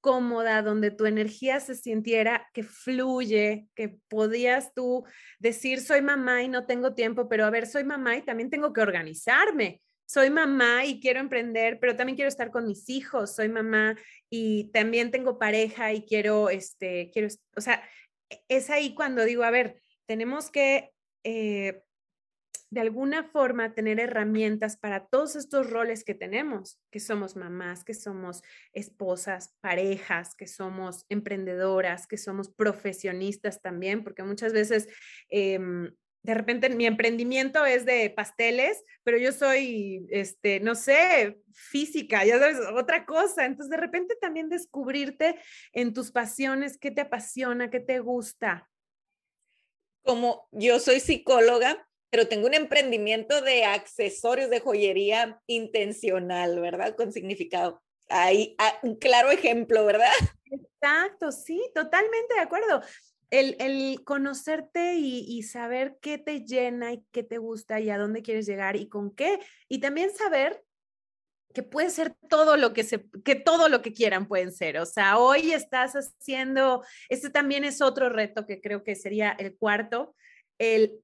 [0.05, 5.03] cómoda, donde tu energía se sintiera que fluye, que podías tú
[5.39, 8.71] decir, soy mamá y no tengo tiempo, pero a ver, soy mamá y también tengo
[8.71, 9.81] que organizarme.
[10.05, 13.33] Soy mamá y quiero emprender, pero también quiero estar con mis hijos.
[13.35, 13.97] Soy mamá
[14.29, 17.81] y también tengo pareja y quiero, este, quiero, o sea,
[18.29, 20.91] e, es ahí cuando digo, a ver, tenemos que
[21.23, 21.81] eh,
[22.75, 27.93] de alguna forma tener herramientas para todos estos roles que tenemos, que somos mamás, que
[27.93, 34.89] somos esposas, parejas, que somos emprendedoras, que somos profesionistas también, porque muchas veces...
[35.29, 35.89] Em,
[36.23, 42.39] de repente mi emprendimiento es de pasteles, pero yo soy, este, no sé, física, ya
[42.39, 43.45] sabes, otra cosa.
[43.45, 45.39] Entonces, de repente también descubrirte
[45.71, 48.67] en tus pasiones, qué te apasiona, qué te gusta.
[50.03, 56.95] Como yo soy psicóloga, pero tengo un emprendimiento de accesorios de joyería intencional, ¿verdad?
[56.95, 57.83] Con significado.
[58.07, 60.13] Ahí, ah, un claro ejemplo, ¿verdad?
[60.49, 62.81] Exacto, sí, totalmente de acuerdo.
[63.31, 67.97] El, el conocerte y, y, saber qué te llena y qué te gusta y a
[67.97, 69.41] dónde quieres llegar y con qué.
[69.67, 70.63] Y también saber
[71.53, 74.77] que puede ser todo lo que se, que todo lo que quieran pueden ser.
[74.77, 79.57] O sea, hoy estás haciendo, este también es otro reto que creo que sería el
[79.57, 80.15] cuarto,
[80.57, 81.01] el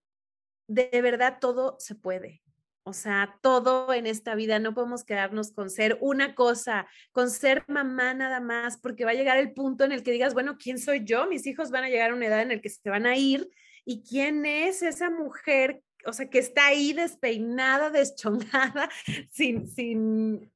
[0.73, 2.41] de verdad todo se puede.
[2.83, 7.63] O sea, todo en esta vida, no podemos quedarnos con ser una cosa, con ser
[7.67, 10.79] mamá nada más, porque va a llegar el punto en el que digas, bueno, ¿quién
[10.79, 11.27] soy yo?
[11.27, 13.47] Mis hijos van a llegar a una edad en la que se van a ir
[13.85, 18.89] y quién es esa mujer, o sea, que está ahí despeinada, deschongada,
[19.29, 20.51] sin, sin,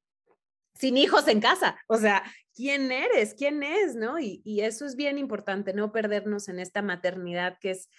[0.74, 1.78] sin hijos en casa.
[1.86, 2.24] O sea,
[2.56, 4.18] quién eres, quién es, ¿no?
[4.18, 7.90] Y, eso es bien importante, no perdernos en esta maternidad que es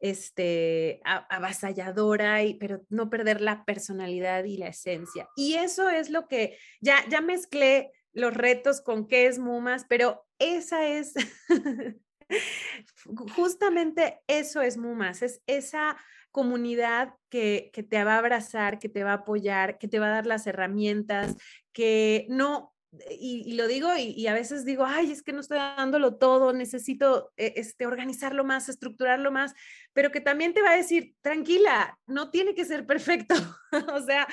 [0.00, 5.28] este, avasalladora, y, pero no perder la personalidad y la esencia.
[5.36, 10.26] Y eso es lo que ya, ya mezclé los retos con qué es Mumas, pero
[10.38, 11.12] esa es,
[13.34, 15.98] justamente eso es Mumas, es esa
[16.32, 20.06] comunidad que, que te va a abrazar, que te va a apoyar, que te va
[20.06, 21.36] a dar las herramientas,
[21.72, 22.75] que no,
[23.10, 27.32] y, lo digo y, a veces digo, ay, es que no estoy dándolo todo, necesito
[27.36, 29.54] eh, este, organizarlo más, estructurarlo más,
[29.92, 33.34] pero que también te va a decir, tranquila, no tiene que ser perfecto,
[33.94, 34.26] o sea,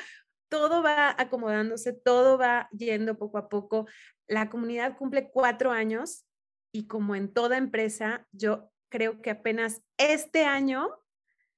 [0.50, 3.88] todo va acomodándose, todo va yendo poco a poco.
[4.28, 6.26] La comunidad cumple cuatro años
[6.72, 10.90] y como en toda empresa, yo creo que apenas este año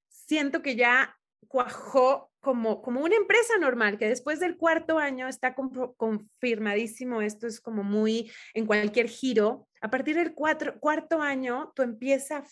[0.07, 5.55] siento que ya cuajó como, como una empresa normal, que después del cuarto año está
[5.55, 11.81] confirmadísimo, esto es como muy en cualquier giro, a partir del cuatro, cuarto año, tú
[11.81, 12.43] empieza,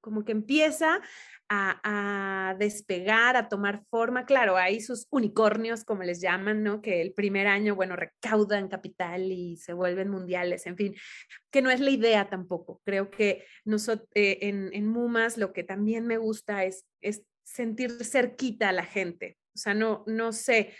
[0.00, 1.00] como que empieza
[1.48, 4.26] a, a, despegar, a tomar forma.
[4.26, 6.80] Claro, hay sus unicornios, como les llaman, ¿no?
[6.80, 10.94] Que el primer año, bueno, recaudan capital y se vuelven mundiales, en fin,
[11.50, 12.80] que no es la idea tampoco.
[12.84, 18.04] Creo que nosotros, eh, en, en Mumas lo que también me gusta es, es sentir
[18.04, 19.38] cerquita a la gente.
[19.54, 20.72] O sea, no, no sé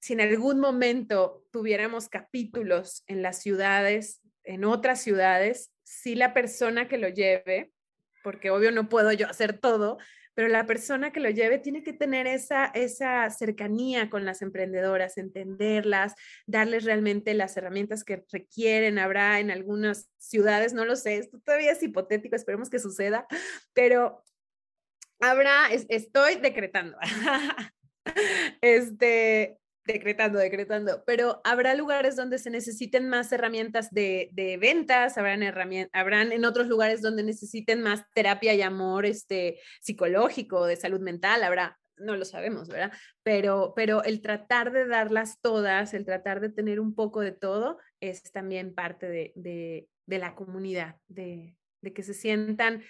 [0.00, 6.88] si en algún momento tuviéramos capítulos en las ciudades, en otras ciudades, si la persona
[6.88, 7.72] que lo lleve,
[8.22, 9.98] porque obvio no puedo yo hacer todo,
[10.34, 15.18] pero la persona que lo lleve tiene que tener esa, esa cercanía con las emprendedoras,
[15.18, 16.14] entenderlas,
[16.46, 18.98] darles realmente las herramientas que requieren.
[18.98, 23.26] Habrá en algunas ciudades, no lo sé, esto todavía es hipotético, esperemos que suceda,
[23.74, 24.22] pero
[25.20, 26.96] habrá, estoy decretando,
[28.60, 35.42] este, decretando, decretando, pero habrá lugares donde se necesiten más herramientas de, de ventas, habrán,
[35.42, 41.00] herramientas, habrán en otros lugares donde necesiten más terapia y amor este, psicológico, de salud
[41.00, 42.92] mental, habrá, no lo sabemos, ¿verdad?
[43.22, 47.78] Pero, pero el tratar de darlas todas, el tratar de tener un poco de todo,
[48.00, 52.82] es también parte de, de, de la comunidad, de, de que se sientan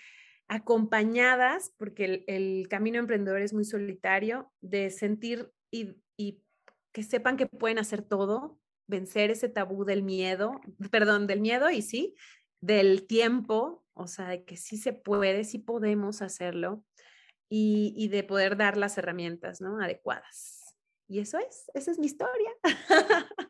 [0.51, 5.95] acompañadas, porque el, camino emprendedor es muy solitario, de sentir y,
[6.93, 8.59] que sepan que pueden hacer todo,
[8.89, 10.61] vencer ese tabú del miedo,
[10.91, 12.17] perdón, del miedo y sí,
[12.61, 16.85] del tiempo, o sea, de que sí se puede, sí podemos hacerlo
[17.49, 19.81] y, de poder dar las herramientas, ¿no?
[19.81, 20.75] Adecuadas.
[21.07, 22.51] Y eso es, esa es mi historia.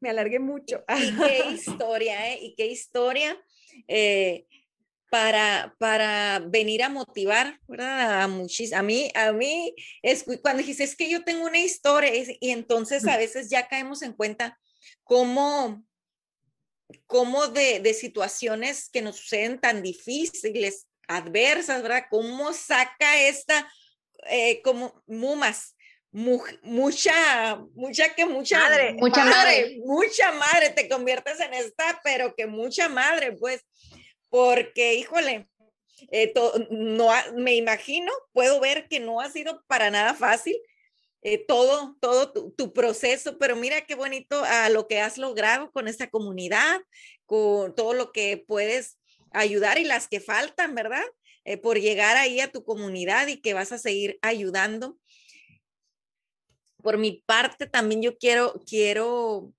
[0.00, 0.84] Me alargué mucho.
[0.88, 2.40] Qué historia, ¿eh?
[2.42, 3.40] Y qué historia.
[3.88, 4.46] Eh,
[5.10, 8.22] para, para venir a motivar, ¿verdad?
[8.22, 12.10] A, muchis, a mí, a mí, es, cuando dijiste, es que yo tengo una historia,
[12.40, 14.58] y entonces a veces ya caemos en cuenta
[15.04, 15.84] cómo,
[17.06, 22.06] cómo de, de situaciones que nos suceden tan difíciles, adversas, ¿verdad?
[22.10, 23.70] Cómo saca esta,
[24.28, 25.75] eh, como mumas,
[26.12, 32.46] mucha, mucha que mucha madre, mucha madre, mucha madre, te conviertes en esta, pero que
[32.46, 33.64] mucha madre, pues
[34.28, 35.48] porque, híjole,
[36.10, 36.32] eh,
[36.70, 40.56] no me imagino, puedo ver que no ha sido para nada fácil
[41.22, 45.72] eh, todo, todo tu, tu, proceso, pero mira qué bonito a lo que has logrado
[45.72, 46.80] con esta comunidad,
[47.24, 48.98] con todo lo que puedes
[49.32, 51.04] ayudar y las que faltan, ¿verdad?
[51.44, 54.98] Eh, por llegar ahí a tu comunidad y que vas a seguir ayudando.
[56.86, 59.52] Por mi parte, también yo quiero, quiero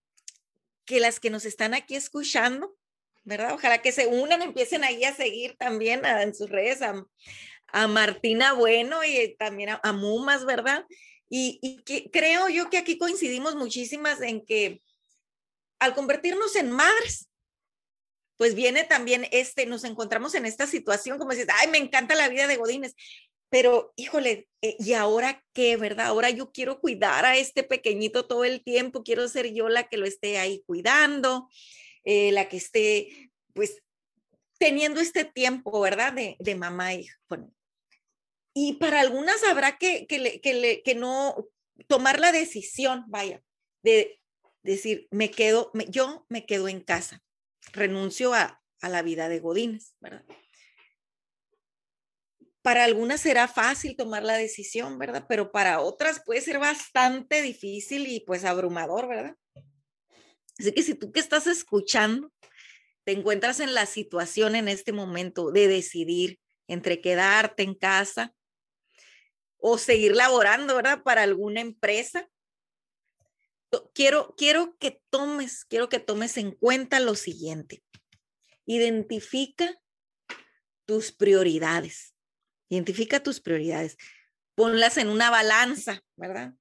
[0.86, 2.74] que las que nos están aquí escuchando,
[3.26, 3.52] ¿verdad?
[3.54, 7.06] Ojalá que se unan, empiecen ahí a seguir también en sus redes a,
[7.68, 10.86] a, Martina Bueno y también a, a Mumas, ¿verdad?
[11.30, 14.82] Y, y que, creo yo que aquí coincidimos muchísimas en que
[15.80, 17.28] al convertirnos en madres,
[18.38, 22.30] pues viene también este, nos encontramos en esta situación, como dices, ay, me encanta la
[22.30, 22.96] vida de Godines,
[23.50, 26.08] pero híjole, eh, ¿y ahora qué, verdad?
[26.08, 29.98] Ahora yo quiero cuidar a este pequeñito todo el tiempo, quiero ser yo la que
[29.98, 31.50] lo esté ahí cuidando,
[32.04, 33.82] eh, la que esté, pues,
[34.60, 36.14] teniendo este tiempo, ¿verdad?
[36.14, 37.52] De, de mamá y bueno.
[38.54, 41.48] Y para algunas habrá que, que, le, que, no
[41.88, 43.44] tomar la decisión, vaya,
[43.84, 44.20] de
[44.64, 47.24] decir, me quedo, yo me quedo en casa,
[47.72, 50.26] renuncio a, a la vida de Godines, ¿verdad?
[52.68, 55.26] Para algunas será fácil tomar la decisión, ¿verdad?
[55.30, 59.38] Pero para otras puede ser bastante difícil y pues abrumador, ¿verdad?
[60.60, 62.30] Así que si tú que estás escuchando,
[63.06, 68.36] te encuentras en la situación en este momento de decidir entre quedarte en casa
[69.60, 71.04] o seguir laborando, ¿verdad?
[71.04, 72.30] Para alguna empresa.
[73.94, 77.82] Quiero, quiero que tomes, quiero que tomes en cuenta lo siguiente.
[78.66, 79.74] Identifica
[80.86, 82.17] tus prioridades.
[82.70, 83.98] Identifica tus prioridades.
[84.56, 86.54] Ponlas en una balanza, ¿verdad?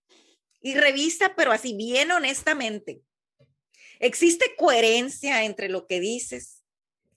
[0.60, 3.02] Y revisa, pero así bien honestamente.
[3.98, 6.64] ¿Existe coherencia entre lo que dices,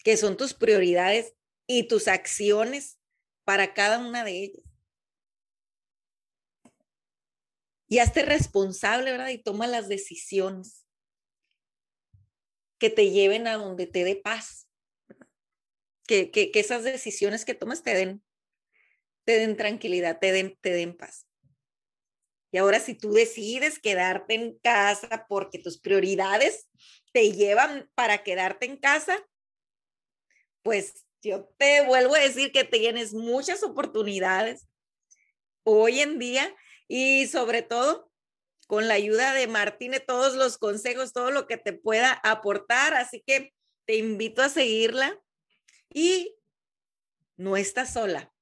[0.04, 1.34] que son tus prioridades,
[1.71, 2.99] y tus acciones
[3.43, 4.63] para cada una de ellas?
[7.88, 9.30] Y hazte responsable, ¿verdad?
[9.30, 10.86] Y toma las decisiones
[12.80, 14.67] que te lleven a donde te dé paz.
[16.08, 18.23] Que, que, que, esas decisiones que tomas te den,
[19.29, 21.27] te den tranquilidad, te den, te den paz.
[22.51, 26.67] Y ahora si tú decides quedarte en casa porque tus prioridades
[27.13, 29.23] te llevan para quedarte en casa,
[30.63, 34.67] pues yo te vuelvo a decir que tienes muchas oportunidades
[35.63, 36.51] hoy en día
[36.87, 38.11] y sobre todo
[38.65, 42.95] con la ayuda de Martínez, todos los consejos, todo lo que te pueda aportar.
[42.95, 43.53] Así que
[43.85, 45.21] te invito a seguirla
[45.93, 46.35] y
[47.37, 48.33] no estás sola.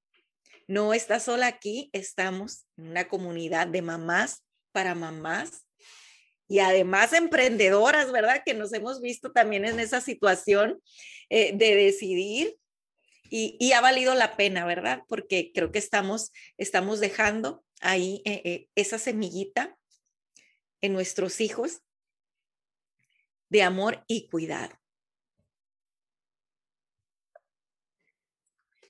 [0.67, 5.65] No estás sola aquí, estamos en una comunidad de mamás para mamás
[6.49, 8.43] y además emprendedoras, ¿verdad?
[8.45, 10.82] Que nos hemos visto también en esa situación
[11.30, 12.58] eh, de decidir
[13.30, 15.03] y, ha valido la pena, ¿verdad?
[15.08, 19.77] Porque creo que estamos, estamos dejando ahí eh, eh, esa semillita
[20.82, 21.82] en nuestros hijos
[23.49, 24.75] de amor y cuidado.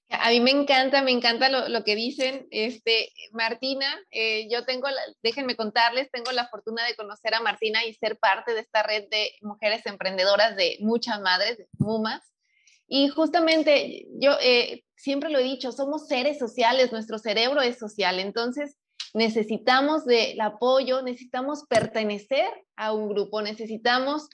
[0.10, 2.48] A mí me encanta, me encanta lo, que dicen.
[2.50, 7.86] Este, Martina, eh, yo tengo, la, déjenme contarles, tengo la fortuna de conocer a Martina
[7.86, 12.24] y ser parte de esta red de mujeres emprendedoras de muchas madres, de MUMAS.
[12.88, 18.20] Y justamente yo eh, siempre lo he dicho, somos seres sociales, nuestro cerebro es social.
[18.20, 18.78] Entonces,
[19.14, 24.30] necesitamos del apoyo, necesitamos pertenecer a un grupo, necesitamos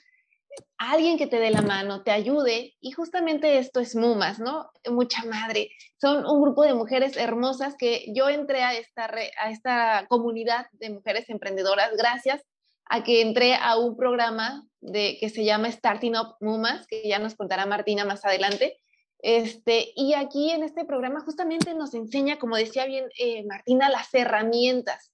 [0.78, 2.74] alguien que te dé la mano, te ayude.
[2.80, 4.70] Y justamente esto es Mumas, ¿no?
[4.90, 5.70] Mucha madre.
[6.00, 10.90] Son un grupo de mujeres hermosas que yo entré a esta, a esta comunidad de
[10.90, 12.42] mujeres emprendedoras gracias
[12.86, 17.18] a que entré a un programa de, que se llama Starting Up Mumas, que ya
[17.18, 18.78] nos contará Martina más adelante.
[19.20, 24.12] Este, y aquí en este programa justamente nos enseña, como decía bien eh, Martina, las
[24.12, 25.13] herramientas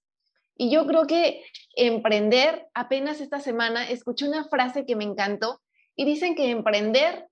[0.61, 1.43] y yo creo que
[1.75, 5.63] emprender, apenas esta semana escuché una frase que me encantó
[5.97, 7.29] y dicen que emprender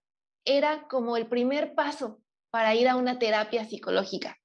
[0.47, 4.39] era como el primer paso para ir a una terapia psicológica,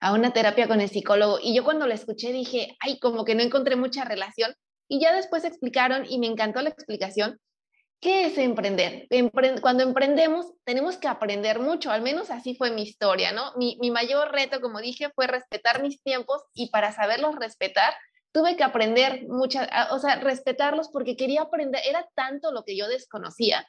[0.00, 1.38] a una terapia con el psicólogo.
[1.42, 4.54] Y yo cuando la escuché dije, ay, como que no encontré mucha relación.
[4.88, 7.38] Y ya después explicaron y me encantó la explicación.
[8.00, 9.06] ¿Qué es emprender?
[9.60, 13.52] Cuando emprendemos tenemos que aprender mucho, al menos así fue mi historia, ¿no?
[13.58, 17.92] Mi, mi mayor reto, como dije, fue respetar mis tiempos y para saberlos respetar,
[18.32, 22.88] tuve que aprender muchas, o sea, respetarlos porque quería aprender, era tanto lo que yo
[22.88, 23.66] desconocía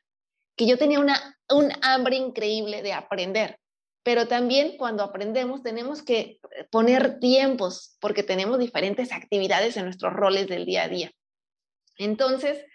[0.55, 3.57] que yo tenía una, un hambre increíble de aprender.
[4.03, 6.39] Pero también cuando aprendemos tenemos que
[6.71, 11.11] poner tiempos porque tenemos diferentes actividades en nuestros roles del día a día.
[11.97, 12.65] Entonces,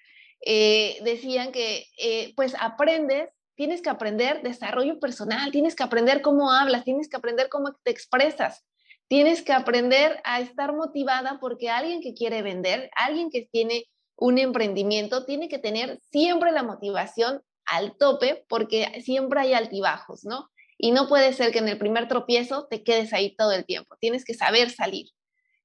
[0.45, 6.53] eh, decían que eh, pues aprendes, tienes que aprender desarrollo personal, tienes que aprender cómo
[6.53, 8.65] hablas, tienes que aprender cómo te expresas.
[9.09, 13.85] Tienes que aprender a estar motivada porque alguien que quiere vender, alguien que tiene
[14.17, 20.49] un emprendimiento, tiene que tener siempre la motivación al tope porque siempre hay altibajos, ¿no?
[20.79, 23.97] Y no puede ser que en el primer tropiezo te quedes ahí todo el tiempo.
[24.01, 25.07] Tienes que saber salir.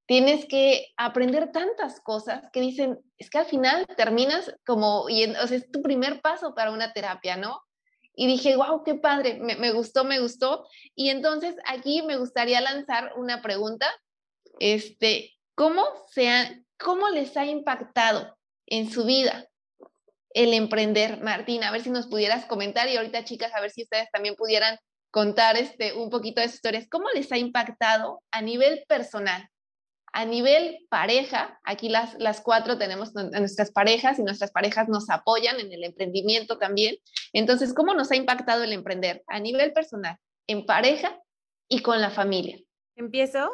[0.05, 5.47] Tienes que aprender tantas cosas que dicen, es que al final terminas como, y, o
[5.47, 7.61] sea, es tu primer paso para una terapia, ¿no?
[8.21, 10.67] Y dije, wow, qué padre, me, gustó, me gustó.
[10.93, 13.91] Y entonces aquí me gustaría lanzar una pregunta,
[14.59, 19.47] este, ¿cómo, se ¿cómo les ha impactado en su vida
[20.35, 21.69] el emprender, Martina?
[21.69, 24.77] A ver si nos pudieras comentar y ahorita chicas, a ver si ustedes también pudieran
[25.09, 26.85] contar este, un poquito de sus historias.
[26.91, 29.49] ¿Cómo les ha impactado a nivel personal?
[30.13, 35.59] A nivel pareja, aquí las, las cuatro tenemos nuestras parejas y nuestras parejas nos apoyan
[35.59, 36.97] en el emprendimiento también.
[37.31, 41.17] Entonces, ¿cómo nos ha impactado el emprender a nivel personal, en pareja
[41.69, 42.59] y con la familia?
[42.95, 43.51] ¿Empiezo?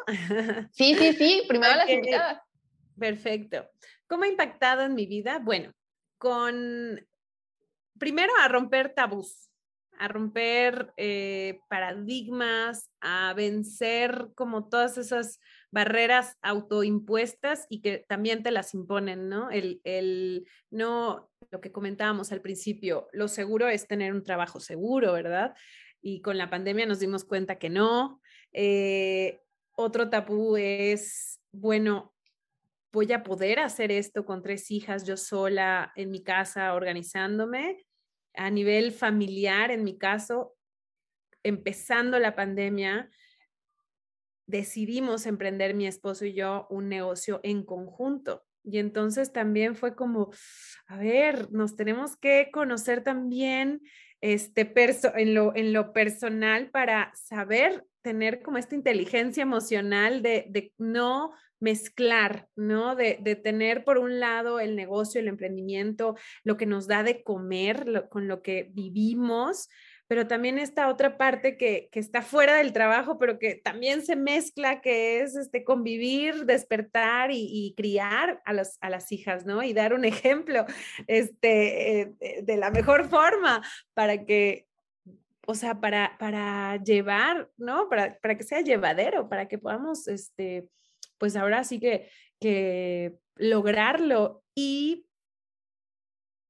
[0.72, 2.42] Sí, sí, sí, primero las invitadas.
[2.98, 3.68] Perfecto.
[4.08, 5.38] ¿Cómo ha impactado en mi vida?
[5.38, 5.72] Bueno,
[6.18, 7.06] con,
[7.98, 9.48] primero a romper tabús,
[9.98, 15.40] a romper eh, paradigmas, a vencer como todas esas
[15.70, 19.50] barreras autoimpuestas y que también te las imponen, ¿no?
[19.50, 25.12] El, el, no, lo que comentábamos al principio, lo seguro es tener un trabajo seguro,
[25.12, 25.54] ¿verdad?
[26.00, 28.20] Y con la pandemia nos dimos cuenta que no.
[28.52, 29.40] Eh,
[29.76, 32.14] otro tabú es, bueno,
[32.92, 37.84] voy a poder hacer esto con tres hijas yo sola en mi casa organizándome.
[38.34, 40.56] A nivel familiar, en mi caso,
[41.42, 43.10] empezando la pandemia,
[44.48, 48.44] decidimos emprender mi esposo y yo un negocio en conjunto.
[48.64, 50.30] Y entonces también fue como,
[50.88, 53.80] a ver, nos tenemos que conocer también
[54.20, 54.72] este
[55.14, 61.32] en, lo, en lo personal para saber tener como esta inteligencia emocional de, de no
[61.60, 62.96] mezclar, ¿no?
[62.96, 67.22] De, de, tener por un lado el negocio, el emprendimiento, lo que nos da de
[67.22, 69.68] comer, con lo que vivimos,
[70.08, 74.80] pero también esta otra parte que, está fuera del trabajo, pero que también se mezcla,
[74.80, 79.62] que es este, convivir, despertar y, criar a, a las hijas, ¿no?
[79.62, 80.64] Y dar un ejemplo
[81.06, 84.66] este, eh, de, la mejor forma para que,
[85.46, 87.90] o sea, para, para llevar, ¿no?
[87.90, 90.70] Para, para que sea llevadero, para que podamos, este,
[91.18, 94.42] pues ahora sí que, que lograrlo.
[94.54, 95.06] Y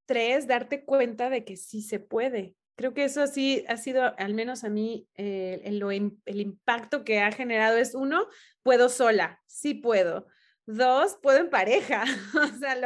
[0.06, 4.34] tres, darte cuenta de que sí se puede, creo que eso sí ha sido, al
[4.34, 8.28] menos a mí, eh, el, impacto que ha generado es uno,
[8.62, 10.28] puedo sola, sí puedo.
[10.64, 12.04] Dos, puedo en pareja,
[12.34, 12.78] o sea,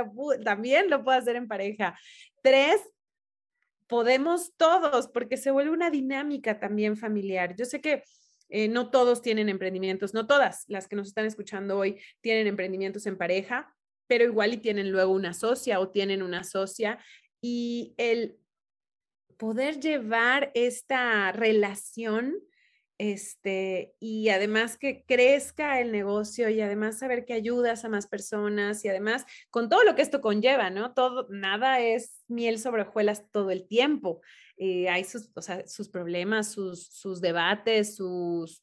[0.43, 1.95] también lo puedo hacer en pareja.
[2.43, 2.81] Tres,
[3.87, 7.55] podemos todos, porque se vuelve una dinámica también familiar.
[7.55, 8.03] Yo sé que
[8.49, 13.05] eh, no todos tienen emprendimientos, no todas las que nos están escuchando hoy tienen emprendimientos
[13.05, 13.75] en pareja,
[14.07, 16.99] pero igual y tienen luego una socia o tienen una socia.
[17.43, 18.39] Y el
[19.37, 22.37] poder llevar esta relación
[22.99, 28.85] este, y además que crezca el negocio y además saber que ayudas a más personas
[28.85, 30.95] y además con todo lo que esto conlleva, ¿no?
[30.95, 34.21] Todo, nada es miel sobre hojuelas todo el tiempo.
[34.57, 35.31] eh, hay sus,
[35.67, 38.61] sus problemas, sus, sus debates, sus,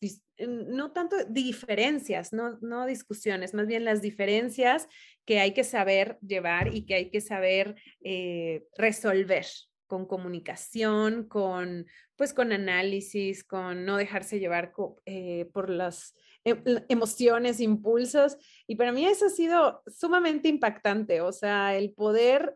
[0.47, 4.87] no tanto diferencias, no, no discusiones, más bien las diferencias
[5.25, 9.45] que hay que saber llevar y que hay que saber eh, resolver
[9.89, 14.71] con comunicación, con, pues, con análisis, con no dejarse llevar
[15.05, 16.15] eh, por las
[16.45, 18.37] em, emociones, impulsos.
[18.67, 22.55] Y para mí eso ha sido sumamente impactante, o sea, el poder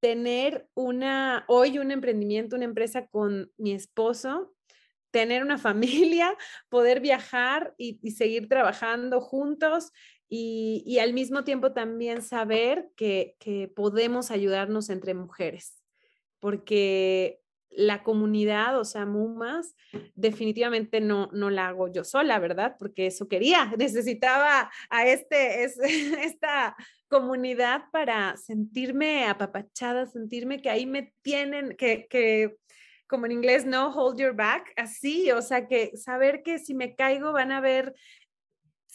[0.00, 4.54] tener una, hoy un emprendimiento, una empresa con mi esposo,
[5.10, 6.36] tener una familia,
[6.68, 9.90] poder viajar y, seguir trabajando juntos
[10.28, 15.82] y, al mismo tiempo también saber que, que podemos ayudarnos entre mujeres,
[16.40, 19.76] porque la comunidad, o sea, Mumas,
[20.14, 22.76] definitivamente no, no la hago yo sola, ¿verdad?
[22.78, 25.78] Porque eso quería, necesitaba a este, es,
[26.22, 26.76] esta
[27.08, 32.56] comunidad para sentirme apapachada, sentirme que ahí me tienen, que, que
[33.06, 36.94] como en inglés, no hold your back, así, o sea, que saber que si me
[36.94, 37.94] caigo van a ver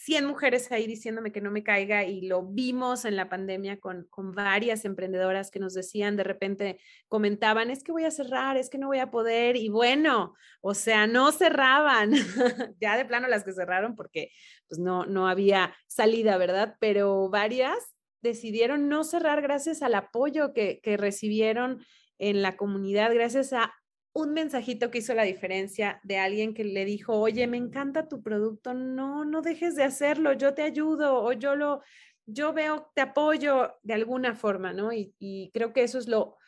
[0.04, 4.06] 100 mujeres ahí diciéndome que no me caiga y lo vimos en la pandemia con,
[4.10, 6.78] con varias emprendedoras que nos decían, de repente
[7.08, 10.74] comentaban, es que voy a cerrar, es que no voy a poder y bueno, o
[10.74, 12.12] sea, no cerraban,
[12.82, 14.30] ya de plano las que cerraron porque
[14.68, 16.76] pues no, no había salida, ¿verdad?
[16.80, 17.78] Pero varias
[18.20, 21.82] decidieron no cerrar gracias al apoyo que, que recibieron
[22.18, 23.72] en la comunidad, gracias a
[24.14, 28.22] un mensajito que hizo la diferencia de alguien que le dijo, oye, me encanta tu
[28.22, 31.82] producto, no, no dejes de hacerlo, yo te ayudo o yo lo,
[32.24, 34.92] yo veo, te apoyo de alguna forma, ¿no?
[34.92, 36.38] Y, y creo que eso es lo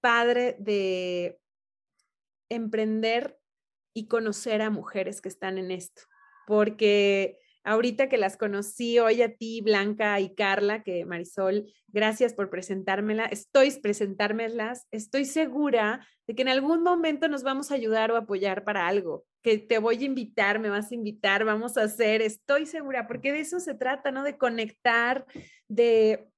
[0.00, 1.40] padre de
[2.48, 3.40] emprender
[3.92, 6.02] y conocer a mujeres que están en esto,
[6.46, 12.48] porque ahorita que las conocí hoy a ti, Blanca y Carla, que Marisol, gracias por
[12.48, 18.16] presentármela, estoy presentármelas, estoy segura de que en algún momento nos vamos a ayudar o
[18.16, 22.22] apoyar para algo, que te voy a invitar, me vas a invitar, vamos a hacer,
[22.22, 24.22] estoy segura, porque de eso se trata, ¿no?
[24.22, 25.26] De conectar,
[25.68, 26.28] de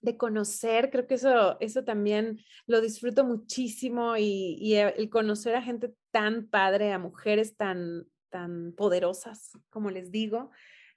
[0.00, 2.38] de conocer, creo que eso, eso también
[2.68, 8.72] lo disfruto muchísimo y, y el conocer a gente tan padre, a mujeres tan, tan
[8.72, 10.50] poderosas, como les digo,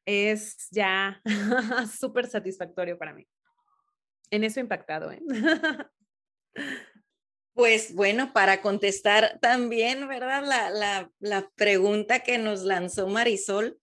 [0.05, 1.21] es ya
[1.99, 3.27] súper satisfactorio para mí.
[4.29, 5.11] En eso impactado.
[5.11, 5.21] ¿eh?
[7.53, 10.41] Pues bueno, para contestar también, ¿verdad?
[11.19, 13.77] La, pregunta que nos lanzó Marisol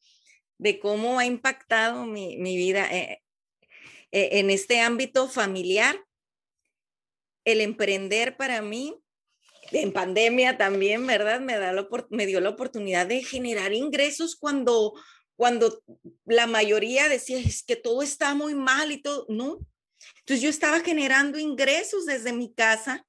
[0.56, 3.22] de cómo ha impactado mi, vida eh,
[4.10, 6.02] eh, en este ámbito familiar.
[7.44, 8.98] El emprender para mí
[9.72, 11.40] en pandemia también, ¿verdad?
[11.40, 11.74] Me, da
[12.10, 14.94] me dio la oportunidad de generar ingresos cuando,
[15.36, 15.82] cuando
[16.24, 19.58] la mayoría decía, es que todo está muy mal y todo, ¿no?
[20.20, 23.06] Entonces yo estaba generando ingresos desde mi casa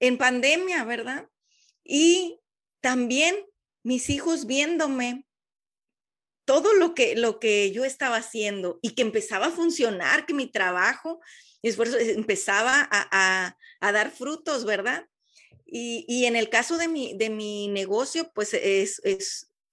[0.00, 1.28] en pandemia, ¿verdad?
[1.84, 2.40] Y
[2.80, 3.36] también
[3.82, 5.26] mis hijos viéndome
[6.44, 10.46] todo lo que, lo que yo estaba haciendo y que empezaba a funcionar, que mi
[10.50, 11.20] trabajo,
[11.62, 15.08] mi esfuerzo empezaba a, a dar frutos, ¿verdad?
[15.68, 19.00] Y, en el caso de mi, de mi negocio, pues es,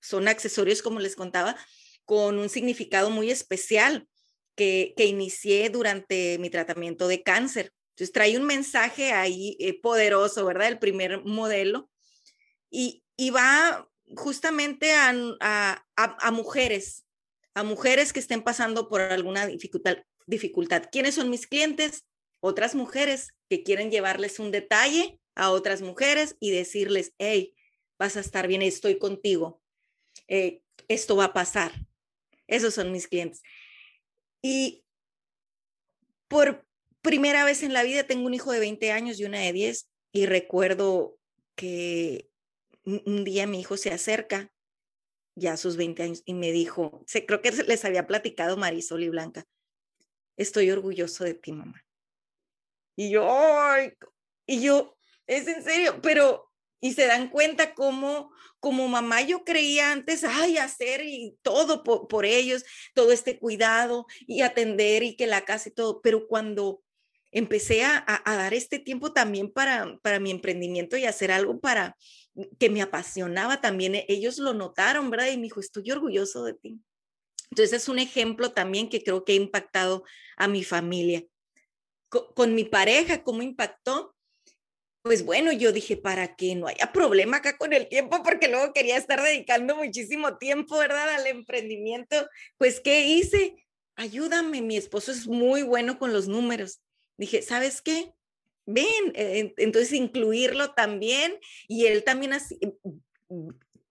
[0.01, 1.55] son accesorios, como les contaba,
[2.03, 4.07] con un significado muy especial
[4.55, 7.71] que, que inicié durante mi tratamiento de cáncer.
[7.91, 10.67] Entonces trae un mensaje ahí eh, poderoso, ¿verdad?
[10.67, 11.91] El primer modelo.
[12.71, 17.05] Y, y va justamente a, a, a, mujeres,
[17.53, 20.85] a mujeres que estén pasando por alguna dificultad, dificultad.
[20.91, 22.05] ¿Quiénes son mis clientes?
[22.39, 27.55] Otras mujeres que quieren llevarles un detalle a otras mujeres y decirles, hey,
[27.97, 29.61] vas a estar bien, estoy contigo,
[30.27, 31.71] eh, esto va a pasar.
[32.47, 33.41] Esos son mis clientes.
[34.41, 34.83] Y
[36.27, 36.65] por
[37.01, 39.89] primera vez en la vida tengo un hijo de 20 años y una de 10
[40.11, 41.17] y recuerdo
[41.55, 42.29] que
[42.85, 44.51] un día mi hijo se acerca
[45.35, 49.09] ya a sus 20 años y me dijo, creo que les había platicado Marisol y
[49.09, 49.45] Blanca,
[50.37, 51.83] estoy orgulloso de ti, mamá.
[52.95, 53.25] Y yo,
[54.45, 54.97] y yo,
[55.27, 56.49] es en serio, pero
[56.81, 62.25] y se dan cuenta cómo como mamá yo creía antes, ay, hacer y todo por,
[62.25, 62.63] ellos,
[62.93, 66.81] todo este cuidado y atender y que la casa y todo, pero cuando
[67.31, 71.97] empecé a, a, dar este tiempo también para, para mi emprendimiento y hacer algo para
[72.57, 75.27] que me apasionaba también, e, ellos lo notaron, ¿verdad?
[75.31, 76.79] Y me dijo, estoy orgulloso de ti.
[77.51, 80.05] Entonces es un ejemplo también que creo que ha impactado
[80.37, 81.25] a mi familia.
[82.09, 84.12] con mi pareja, ¿cómo impactó?
[85.03, 88.73] Pues bueno, yo dije, para que no haya problema acá con el tiempo, porque luego
[88.73, 91.09] quería estar dedicando muchísimo tiempo, ¿verdad?
[91.09, 92.27] Al emprendimiento,
[92.57, 93.55] pues ¿qué hice?
[93.95, 96.81] Ayúdame, mi esposo es muy bueno con los números.
[97.17, 98.13] Dije, ¿sabes qué?
[98.65, 101.37] ven, eh, entonces incluirlo también
[101.67, 102.59] y él también así,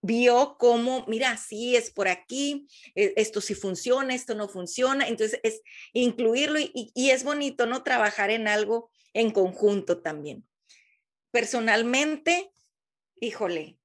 [0.01, 5.39] vio cómo, mira, sí es por aquí, e, esto sí funciona, esto no funciona, entonces
[5.43, 5.61] es
[5.93, 7.83] incluirlo y es bonito, ¿no?
[7.83, 10.45] Trabajar en algo en conjunto también.
[11.33, 12.51] Personalmente,
[13.19, 13.79] híjole,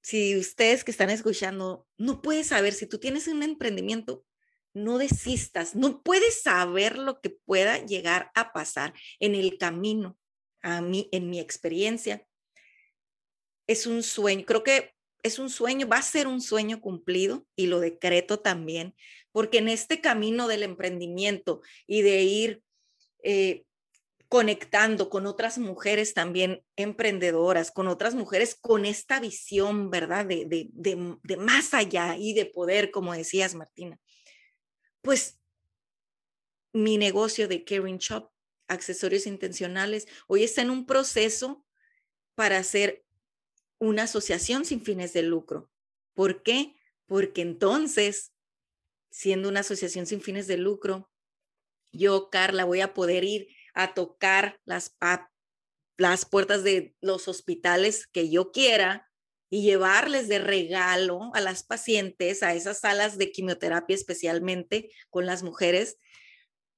[0.00, 4.24] si ustedes que están escuchando, no puedes saber, si tú tienes un emprendimiento,
[4.72, 10.18] no desistas, no puedes saber lo que pueda llegar a pasar en el camino.
[10.62, 12.26] A mí, en mi experiencia,
[13.66, 17.66] es un sueño, creo que es un sueño, va a ser un sueño cumplido y
[17.66, 18.96] lo decreto también,
[19.30, 22.62] porque en este camino del emprendimiento y de ir
[23.22, 23.66] eh,
[24.32, 30.24] conectando con otras mujeres también emprendedoras, con otras mujeres con esta visión, ¿verdad?
[30.24, 34.00] De, de, de, más allá y de poder, como decías, Martina.
[35.02, 35.38] Pues
[36.72, 38.30] mi negocio de Caring Shop,
[38.68, 41.66] accesorios intencionales, hoy está en un proceso
[42.34, 43.04] para hacer
[43.78, 45.70] una asociación sin fines de lucro.
[46.14, 46.74] ¿Por qué?
[47.04, 48.32] Porque entonces,
[49.10, 51.10] siendo una asociación sin fines de lucro,
[51.92, 54.96] yo, Carla, voy a poder ir a tocar las,
[55.96, 59.08] las puertas de los hospitales que yo quiera
[59.50, 65.42] y llevarles de regalo a las pacientes a esas salas de quimioterapia, especialmente con las
[65.42, 65.98] mujeres,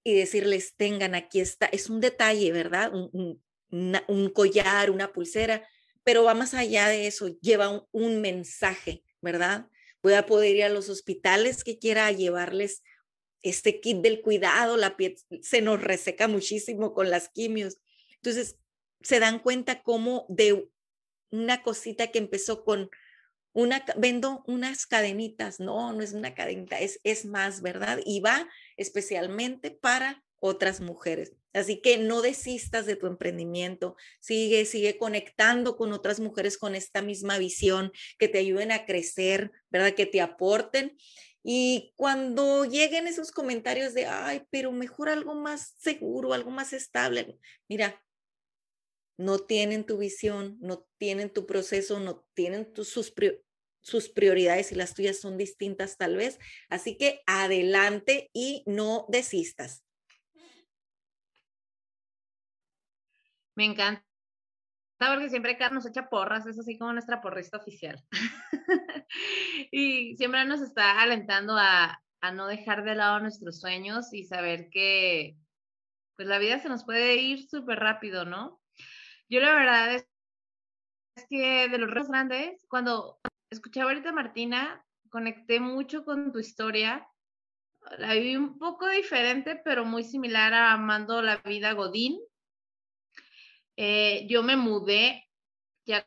[0.02, 2.92] y decirles, tengan, aquí está, es un detalle, ¿verdad?
[2.92, 3.40] Un,
[3.70, 5.66] un, collar, una pulsera,
[6.02, 9.68] pero va más allá de eso, lleva un, un mensaje, ¿verdad?
[10.02, 12.82] Voy a poder ir a los hospitales que quiera llevarles
[13.44, 17.78] este kit del cuidado, la piel se nos reseca muchísimo con las quimios.
[18.16, 18.56] Entonces,
[19.02, 20.68] se dan cuenta cómo de
[21.30, 22.90] una cosita que empezó con
[23.52, 28.00] una, vendo unas cadenitas, no, no es una cadenita, es, es más, ¿verdad?
[28.04, 31.32] Y va especialmente para otras mujeres.
[31.52, 37.00] Así que no desistas de tu emprendimiento, sigue, sigue conectando con otras mujeres con esta
[37.00, 39.94] misma visión, que te ayuden a crecer, ¿verdad?
[39.94, 40.96] Que te aporten
[41.46, 47.38] y cuando lleguen esos comentarios de, ay, pero mejor algo más seguro, algo más estable,
[47.68, 48.02] mira,
[49.18, 53.12] no tienen tu visión, no tienen tu proceso, no tienen sus,
[53.80, 56.38] sus prioridades y las tuyas son distintas tal vez.
[56.68, 59.84] Así que adelante y no desistas.
[63.54, 64.13] Me encanta
[64.98, 68.02] porque siempre Carlos nos echa porras, es así como nuestra porrista oficial.
[69.70, 74.68] y siempre nos está alentando a, a, no dejar de lado nuestros sueños y saber
[74.70, 75.36] que
[76.16, 78.60] pues la vida se nos puede ir súper rápido, ¿no?
[79.28, 80.06] Yo la verdad es,
[81.28, 83.18] que de los retos grandes, cuando
[83.50, 87.08] escuchaba ahorita a Martina, conecté mucho con tu historia.
[87.98, 92.18] La viví un poco diferente, pero muy similar a Amando la vida Godín.
[93.76, 95.28] Eh, yo me mudé
[95.84, 96.06] ya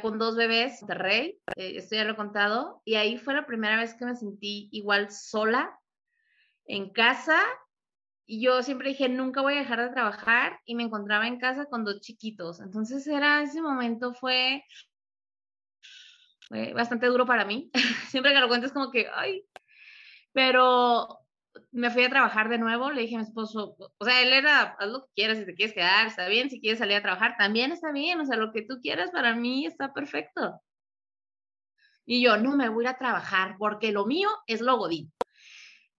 [0.00, 3.46] con dos bebés de Rey, eh, esto ya lo he contado, y ahí fue la
[3.46, 5.78] primera vez que me sentí igual sola
[6.66, 7.38] en casa.
[8.26, 11.66] Y yo siempre dije, nunca voy a dejar de trabajar y me encontraba en casa
[11.66, 12.60] con dos chiquitos.
[12.60, 14.64] Entonces era, ese momento fue,
[16.48, 17.70] fue bastante duro para mí.
[18.08, 19.44] siempre que lo cuento es como que, ay,
[20.32, 21.19] pero
[21.72, 24.76] me fui a trabajar de nuevo, le dije a mi esposo, o sea, él era,
[24.78, 27.36] haz lo que quieras, si te quieres quedar, está bien, si quieres salir a trabajar,
[27.38, 30.60] también está bien, o sea, lo que tú quieras para mí está perfecto.
[32.06, 35.12] Y yo, no me voy a trabajar porque lo mío es lo godín.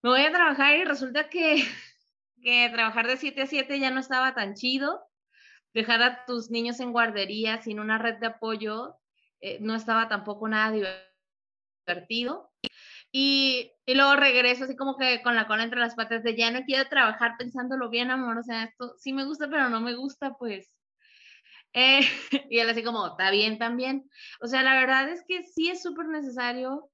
[0.02, 1.64] Me voy a trabajar y resulta que,
[2.42, 5.02] que trabajar de 7 a 7 ya no estaba tan chido.
[5.74, 8.98] Dejar a tus niños en guardería sin una red de apoyo
[9.40, 10.72] eh, no estaba tampoco nada
[11.88, 12.52] divertido.
[13.12, 16.64] Y, luego regreso así como que con la cola entre las patas de ya no
[16.64, 20.36] quiero trabajar pensándolo bien, amor, o sea, esto sí me gusta, pero no me gusta,
[20.36, 20.72] pues.
[21.74, 22.00] Eh,
[22.50, 24.10] y él así como, está bien también.
[24.42, 26.90] O sea, la verdad es que sí es súper necesario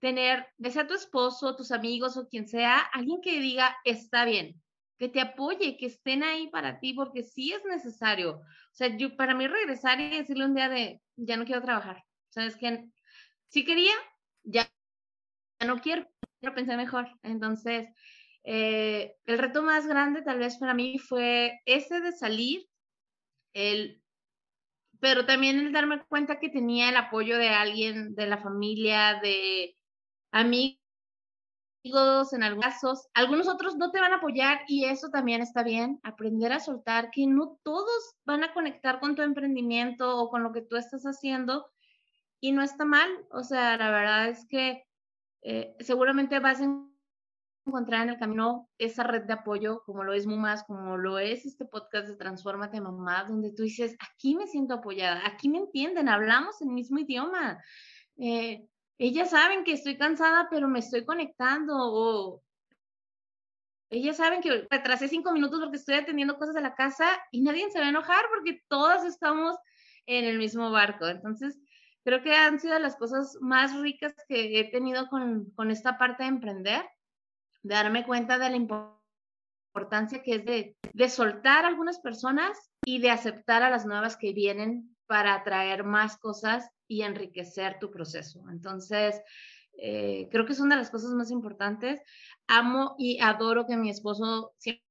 [0.00, 4.62] tener, sea tu esposo, tus amigos o quien sea, alguien que diga, está bien,
[4.96, 8.36] que te apoye, que estén ahí para ti, porque sí es necesario.
[8.36, 11.98] O sea, yo, para mí regresar y decirle un día de, ya no quiero trabajar.
[11.98, 12.84] O sea, es que
[13.48, 13.94] sí quería,
[14.44, 14.68] ya
[15.66, 16.06] no quiero,
[16.40, 17.08] quiero pensar mejor.
[17.22, 17.88] Entonces,
[18.44, 22.66] eh, el reto más grande tal vez para mí fue ese de salir,
[23.52, 24.02] el,
[25.00, 29.76] pero también el darme cuenta que tenía el apoyo de alguien, de la familia, de
[30.32, 30.78] amigos
[32.32, 36.00] en algunos casos, algunos otros no te van a apoyar y eso también está bien,
[36.02, 40.52] aprender a soltar que no todos van a conectar con tu emprendimiento o con lo
[40.52, 41.66] que tú estás haciendo
[42.40, 44.87] y no está mal, o sea, la verdad es que
[45.42, 46.88] eh, seguramente vas a
[47.66, 51.44] encontrar en el camino esa red de apoyo, como lo es MUMAS, como lo es
[51.44, 56.08] este podcast de Transformate Mamá, donde tú dices, aquí me siento apoyada, aquí me entienden,
[56.08, 57.62] hablamos el mismo idioma.
[58.16, 58.66] Eh,
[58.98, 62.42] ellas saben que estoy cansada, pero me estoy conectando, o
[63.90, 67.70] ellas saben que retrasé cinco minutos porque estoy atendiendo cosas de la casa y nadie
[67.70, 69.56] se va a enojar porque todas estamos
[70.06, 71.06] en el mismo barco.
[71.06, 71.58] Entonces,
[72.08, 76.22] creo que han sido las cosas más ricas que he tenido con, con esta parte
[76.22, 76.82] de emprender,
[77.62, 83.00] de darme cuenta de la importancia que es de, de soltar a algunas personas y
[83.00, 88.42] de aceptar a las nuevas que vienen para atraer más cosas y enriquecer tu proceso.
[88.48, 89.20] Entonces,
[89.78, 92.00] eh, creo que es una de las cosas más importantes.
[92.46, 94.87] Amo y adoro que mi esposo siempre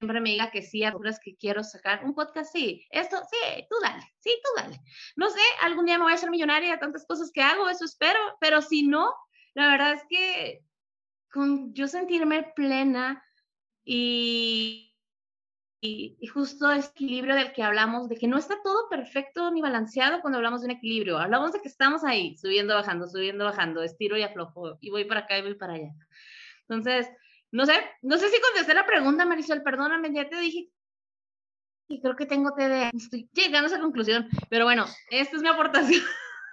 [0.00, 3.66] siempre me diga que sí a las que quiero sacar un podcast, sí, esto, sí,
[3.68, 4.80] tú dale, sí, tú dale.
[5.14, 7.84] No sé, algún día me voy a hacer millonaria de tantas cosas que hago, eso
[7.84, 9.14] espero, pero si no,
[9.52, 10.64] la verdad es que
[11.30, 13.22] con yo sentirme plena
[13.84, 14.96] y,
[15.82, 19.60] y, y justo ese equilibrio del que hablamos, de que no está todo perfecto ni
[19.60, 23.82] balanceado cuando hablamos de un equilibrio, hablamos de que estamos ahí, subiendo, bajando, subiendo, bajando,
[23.82, 25.92] estiro y aflojo, y voy para acá y voy para allá.
[26.62, 27.06] Entonces,
[27.52, 30.70] no sé, no sé si contesté la pregunta, Marisol, perdóname, ya te dije
[31.90, 32.90] y creo que tengo TDA.
[32.96, 36.02] Estoy llegando a esa conclusión, pero bueno, esta es mi aportación.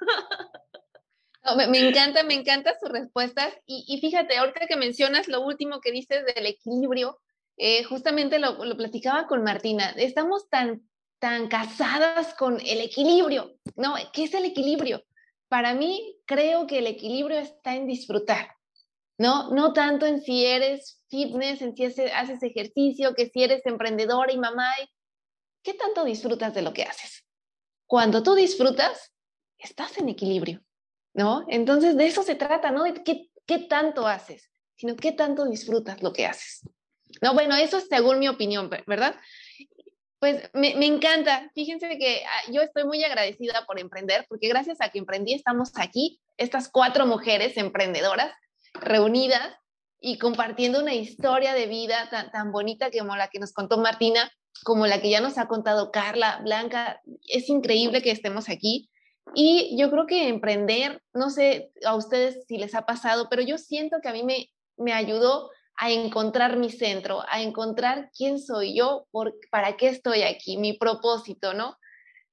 [1.70, 3.54] me, encanta, me encanta sus respuestas.
[3.66, 7.20] Y, fíjate, ahorita que mencionas lo último que dices del equilibrio,
[7.58, 9.92] eh, justamente lo, lo, platicaba con Martina.
[9.92, 10.90] Estamos tan,
[11.20, 13.94] tan casadas con el equilibrio, ¿no?
[14.14, 15.04] ¿Qué es el equilibrio?
[15.50, 18.57] Para mí, creo que el equilibrio está en disfrutar.
[19.18, 19.50] ¿No?
[19.52, 24.38] No tanto en si eres fitness, en si haces ejercicio, que si eres emprendedora y
[24.38, 24.70] mamá.
[25.64, 27.26] ¿Qué tanto disfrutas de lo que haces?
[27.86, 29.14] Cuando tú disfrutas,
[29.58, 30.62] estás en equilibrio,
[31.14, 31.46] ¿no?
[31.48, 32.84] Entonces de eso se trata, ¿no?
[32.84, 36.62] De qué, qué tanto haces, sino qué tanto disfrutas lo que haces.
[37.22, 39.16] No, bueno, eso es según mi opinión, ¿verdad?
[40.20, 41.50] Pues me, me, encanta.
[41.54, 45.72] Fíjense que ah, yo estoy muy agradecida por emprender, porque gracias a que emprendí estamos
[45.76, 48.34] aquí, estas cuatro mujeres emprendedoras,
[48.82, 49.56] reunidas
[50.00, 54.32] y compartiendo una historia de vida tan, tan bonita como la que nos contó Martina,
[54.64, 57.02] como la que ya nos ha contado Carla, Blanca.
[57.28, 58.90] Es increíble que estemos aquí.
[59.34, 63.58] Y yo creo que emprender, no sé a ustedes si les ha pasado, pero yo
[63.58, 68.76] siento que a mí me, me ayudó a encontrar mi centro, a encontrar quién soy
[68.76, 71.78] yo, por, para qué estoy aquí, mi propósito, ¿no?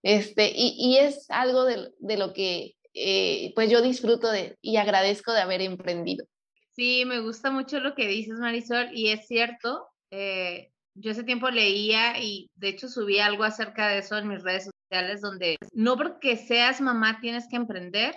[0.02, 4.76] Este, y, y es algo de, de lo que eh, pues yo disfruto de, y
[4.76, 6.26] agradezco de haber emprendido.
[6.74, 9.86] Sí, me gusta mucho lo que dices, Marisol, y es cierto.
[10.10, 14.42] Eh, yo ese tiempo leía y de hecho subí algo acerca de eso en mis
[14.42, 18.16] redes sociales, donde no porque seas mamá tienes que emprender,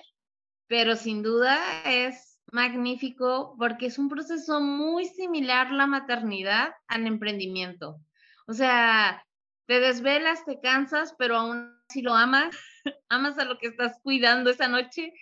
[0.67, 7.99] pero sin duda es magnífico porque es un proceso muy similar la maternidad al emprendimiento.
[8.47, 9.23] O sea,
[9.67, 12.55] te desvelas, te cansas, pero aún si lo amas,
[13.09, 15.13] amas a lo que estás cuidando esa noche.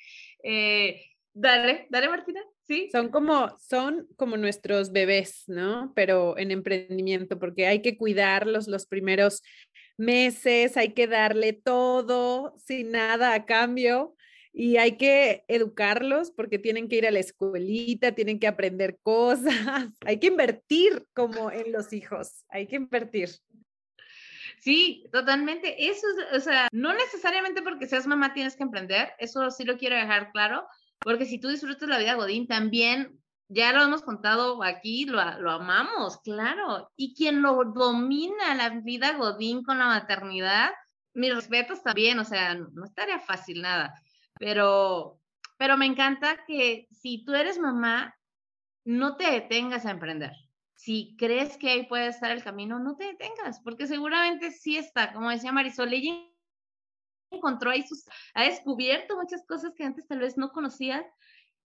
[0.43, 1.01] Eh,
[1.35, 2.41] dale, dale, Martina.
[2.63, 2.89] Sí.
[2.91, 5.93] Son como, son como nuestros bebés, ¿no?
[5.95, 9.43] Pero en emprendimiento, porque hay que cuidarlos los primeros
[9.97, 14.15] meses, hay que darle todo sin nada a cambio
[14.51, 19.45] y hay que educarlos porque tienen que ir a la escuelita, tienen que aprender cosas,
[20.05, 23.29] hay que invertir como en los hijos, hay que invertir.
[24.61, 25.89] Sí, totalmente.
[25.89, 29.77] Eso es, o sea, no necesariamente porque seas mamá tienes que emprender, eso sí lo
[29.77, 30.65] quiero dejar claro,
[31.05, 35.51] porque si tú disfrutas la vida Godín, también, ya lo hemos contado aquí, lo, lo
[35.51, 36.91] amamos, claro.
[36.95, 40.71] Y quien lo domina la vida Godín con la maternidad,
[41.13, 43.93] mis respetos también, o sea, no estaría fácil nada,
[44.39, 45.19] pero,
[45.57, 48.15] pero me encanta que si tú eres mamá,
[48.83, 50.33] no te detengas a emprender
[50.73, 55.13] si crees que ahí puede estar el camino, no te detengas, porque seguramente sí está,
[55.13, 56.13] como decía Marisol, ella
[57.35, 61.05] encontró ahí sus, ha descubierto muchas cosas que antes tal vez no conocía,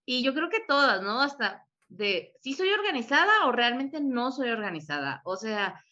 [0.05, 1.21] y yo creo que todas, ¿no?
[1.21, 5.83] Hasta de si soy organizada o realmente no soy organizada, o sea,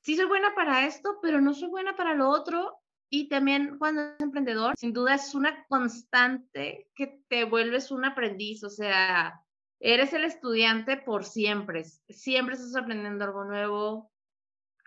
[0.00, 4.02] sí soy buena para esto, pero no soy buena para lo otro, y también cuando
[4.02, 9.42] eres emprendedor, sin duda es una constante que te vuelves un aprendiz, o sea,
[9.80, 14.12] Eres el estudiante por siempre, siempre estás aprendiendo algo nuevo,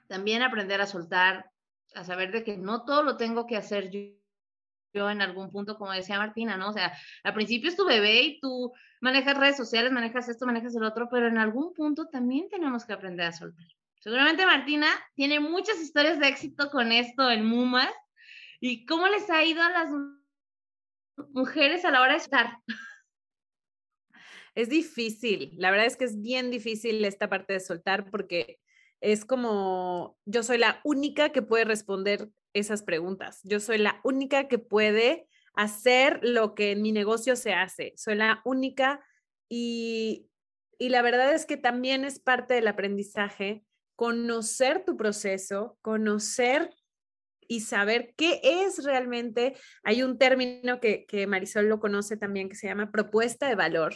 [0.08, 1.50] también aprender a soltar,
[1.96, 4.00] a saber de que no todo lo tengo que hacer yo
[4.94, 6.70] en algún punto, como decía Martina, ¿no?
[6.70, 8.72] O sea, al principio es tu bebé y tú
[9.02, 12.94] manejas redes sociales, manejas esto, manejas el otro, pero en algún punto también tenemos que
[12.94, 13.66] aprender a soltar.
[14.00, 17.94] Seguramente Martina tiene muchas historias de éxito con esto en Mumas.
[18.60, 19.90] ¿Y cómo les ha ido a las
[21.34, 22.58] mujeres a la hora de estar?
[24.56, 28.60] Es difícil, la verdad es que es bien difícil esta parte de soltar porque
[29.02, 33.40] es como yo soy la única que puede responder esas preguntas.
[33.44, 37.94] Yo soy la única que puede hacer lo que en mi negocio se hace.
[37.96, 39.04] Soy la única
[39.50, 40.30] y,
[40.78, 43.64] y la verdad es que también es parte del aprendizaje
[43.96, 46.74] conocer tu proceso, conocer
[47.48, 49.56] y saber qué es realmente.
[49.84, 53.96] Hay un término que, que Marisol lo conoce también que se llama propuesta de valor.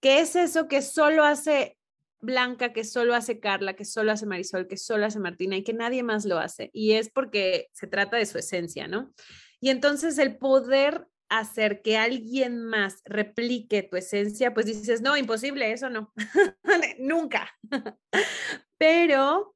[0.00, 1.78] ¿Qué es eso que solo hace
[2.24, 5.72] Blanca, que solo hace Carla, que solo hace Marisol, que solo hace Martina y que
[5.72, 6.70] nadie más lo hace?
[6.72, 9.12] Y es porque se trata de su esencia, ¿no?
[9.60, 15.72] Y entonces el poder hacer que alguien más replique tu esencia, pues dices, no, imposible,
[15.72, 16.12] eso no,
[16.98, 17.50] nunca.
[18.78, 19.54] Pero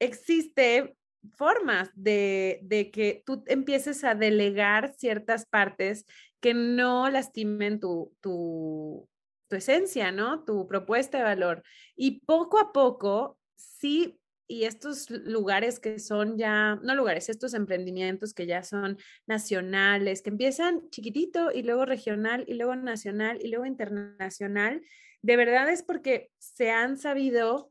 [0.00, 0.96] existe
[1.34, 6.04] formas de, de, que tú empieces a delegar ciertas partes
[6.40, 9.08] que no lastimen tu, tu,
[9.52, 10.44] tu esencia, ¿no?
[10.44, 11.62] Tu propuesta de valor.
[11.94, 18.32] Y poco a poco, sí, y estos lugares que son ya, no lugares, estos emprendimientos
[18.32, 18.96] que ya son
[19.26, 24.80] nacionales, que empiezan chiquitito y luego regional y luego nacional y luego internacional,
[25.20, 27.70] de verdad es porque se han sabido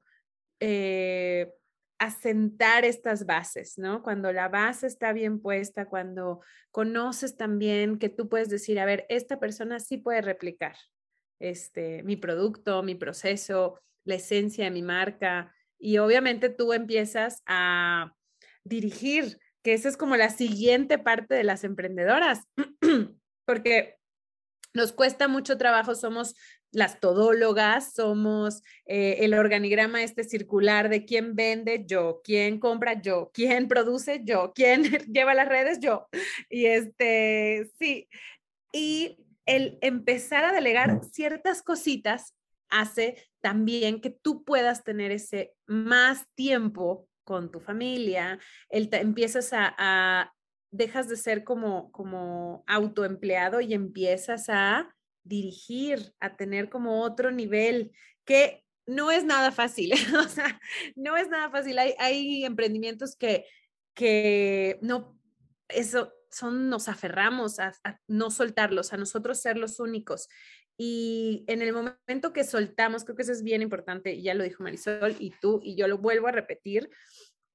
[0.59, 1.51] eh,
[1.97, 4.03] asentar estas bases, ¿no?
[4.03, 9.07] Cuando la base está bien puesta, cuando conoces también que tú puedes decir, a ver,
[9.09, 10.75] esta persona sí puede replicar
[11.41, 15.53] este, mi producto, mi proceso, la esencia de mi marca.
[15.79, 18.13] Y obviamente tú empiezas a
[18.63, 22.47] dirigir, que esa es como la siguiente parte de las emprendedoras,
[23.45, 23.97] porque
[24.73, 26.35] nos cuesta mucho trabajo, somos
[26.71, 33.29] las todólogas, somos eh, el organigrama este circular de quién vende yo, quién compra yo,
[33.33, 36.07] quién produce yo, quién lleva las redes yo.
[36.49, 38.07] Y este, sí,
[38.71, 42.35] y el empezar a delegar ciertas cositas
[42.69, 48.39] hace también que tú puedas tener ese más tiempo con tu familia,
[48.69, 50.33] el empiezas a,
[50.71, 57.91] dejas de ser como, como autoempleado y empiezas a dirigir, a tener como otro nivel
[58.25, 60.59] que no es nada fácil, o sea,
[60.95, 61.77] no es nada fácil.
[61.77, 63.45] Hay, hay emprendimientos que,
[63.93, 65.19] que no,
[65.67, 67.73] eso, son, nos aferramos a,
[68.07, 70.29] no soltarlos, a nosotros ser los únicos.
[70.77, 74.63] Y en el momento que soltamos, creo que eso es bien importante, ya lo dijo
[74.63, 76.89] Marisol y tú, y yo lo vuelvo a repetir,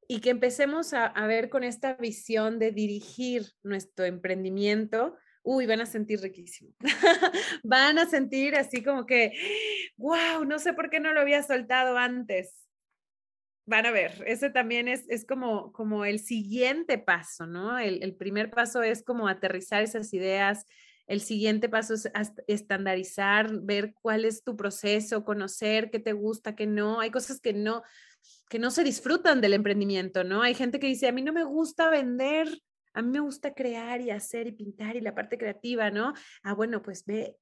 [0.08, 5.80] y que empecemos a, a ver con esta visión de dirigir nuestro emprendimiento, uy, van
[5.80, 6.72] a sentir riquísimo.
[7.64, 9.32] van a sentir así como que,
[9.96, 12.65] wow, no sé por qué no lo había soltado antes.
[13.68, 17.76] Van a ver, ese también es, es como, como el siguiente paso, ¿no?
[17.78, 20.66] El, primer paso es como aterrizar esas ideas,
[21.08, 22.08] el siguiente paso es
[22.46, 27.00] estandarizar, ver cuál es tu proceso, conocer qué te gusta, qué no.
[27.00, 27.82] Hay cosas que no,
[28.48, 30.42] que no se disfrutan del emprendimiento, ¿no?
[30.42, 32.48] Hay gente que dice, a mí no me gusta vender,
[32.96, 36.14] a mí me gusta crear y hacer y pintar y la parte creativa, ¿no?
[36.42, 37.36] Ah, bueno, pues ve,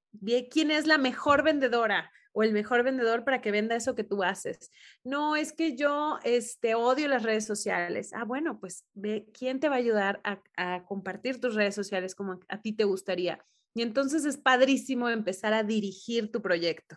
[0.51, 4.25] quién es la mejor vendedora o el mejor vendedor para que venda eso que tú
[4.25, 4.73] haces.
[5.05, 8.13] No, es que yo este, odio las redes sociales.
[8.13, 12.17] Ah, bueno, pues ve quién te va a ayudar a, a compartir tus redes sociales
[12.17, 13.39] como a ti te gustaría.
[13.75, 16.97] Y entonces es padrísimo empezar a dirigir tu proyecto,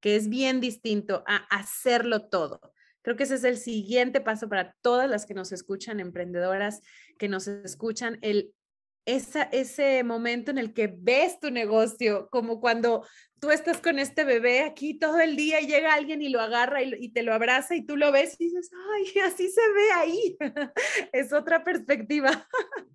[0.00, 2.60] que es bien distinto a hacerlo todo.
[3.04, 6.80] Creo que ese es el siguiente paso para todas las que nos escuchan, emprendedoras
[7.18, 8.54] que nos escuchan, el,
[9.04, 13.06] esa, ese momento en el que ves tu negocio, como cuando
[13.40, 16.82] tú estás con este bebé aquí todo el día y llega alguien y lo agarra
[16.82, 19.92] y, y te lo abraza y tú lo ves y dices, ay, así se ve
[19.92, 20.38] ahí.
[21.12, 22.48] es otra perspectiva.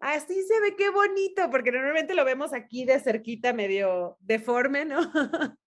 [0.00, 4.98] Así se ve, qué bonito, porque normalmente lo vemos aquí de cerquita, medio deforme, ¿no?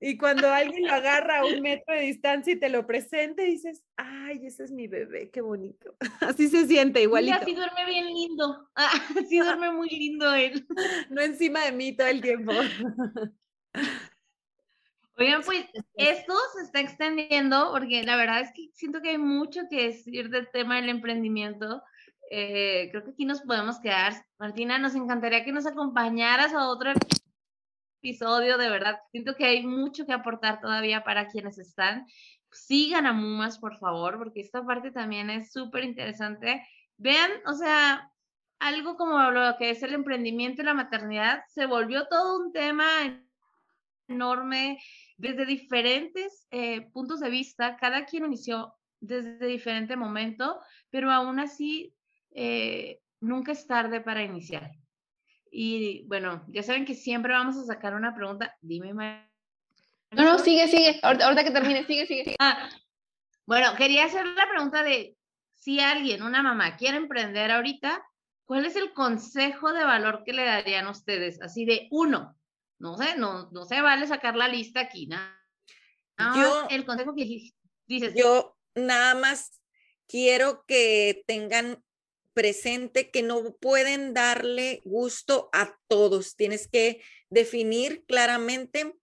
[0.00, 3.82] Y cuando alguien lo agarra a un metro de distancia y te lo presenta, dices,
[3.96, 5.96] ay, ese es mi bebé, qué bonito.
[6.20, 7.36] Así se siente igualito.
[7.38, 8.70] Y así duerme bien lindo.
[8.74, 10.66] Así duerme muy lindo él.
[11.10, 12.52] No encima de mí todo el tiempo.
[15.16, 19.62] Oigan, pues esto se está extendiendo porque la verdad es que siento que hay mucho
[19.70, 21.82] que decir del tema del emprendimiento.
[22.30, 24.14] Eh, creo que aquí nos podemos quedar.
[24.38, 26.92] Martina, nos encantaría que nos acompañaras a otro
[28.04, 29.00] episodio, de verdad.
[29.10, 32.06] Siento que hay mucho que aportar todavía para quienes están.
[32.52, 36.62] Sigan a Mumas, por favor, porque esta parte también es súper interesante.
[36.98, 38.12] Vean, o sea,
[38.58, 42.84] algo como lo que es el emprendimiento y la maternidad se volvió todo un tema
[44.06, 44.78] enorme
[45.16, 47.78] desde diferentes eh, puntos de vista.
[47.78, 51.94] Cada quien inició desde diferente momento, pero aún así
[52.32, 54.70] eh, nunca es tarde para iniciar.
[55.56, 58.56] Y bueno, ya saben que siempre vamos a sacar una pregunta.
[58.60, 59.30] Dime, María.
[60.10, 60.98] No, no, sigue, sigue.
[61.00, 62.36] Ahorita, que termine, sigue, sigue, sigue.
[62.40, 62.68] Ah,
[63.46, 65.16] bueno, quería hacer la pregunta de
[65.54, 68.04] si alguien, una mamá, quiere emprender ahorita,
[68.44, 71.40] ¿cuál es el consejo de valor que le darían ustedes?
[71.40, 72.36] Así de uno.
[72.80, 75.40] No sé, no, no se vale sacar la lista aquí, nada.
[76.34, 77.52] yo, el consejo que
[77.86, 78.12] dices.
[78.16, 79.60] Yo nada más
[80.08, 81.80] quiero que tengan
[82.34, 86.36] presente que no pueden darle gusto a todos.
[86.36, 88.94] Tienes que definir claramente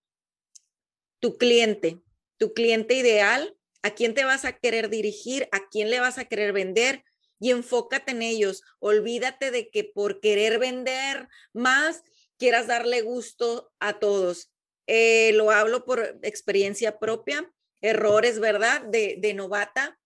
[1.19, 2.01] tu cliente,
[2.37, 6.25] tu cliente ideal, a quién te vas a querer dirigir, a quién le vas a
[6.25, 7.03] querer vender
[7.39, 8.61] y enfócate en ellos.
[8.79, 12.03] Olvídate de que por querer vender más
[12.37, 14.51] quieras darle gusto a todos.
[14.87, 17.51] Eh, lo hablo por experiencia propia,
[17.81, 18.81] errores, ¿verdad?
[18.81, 19.99] De, novata,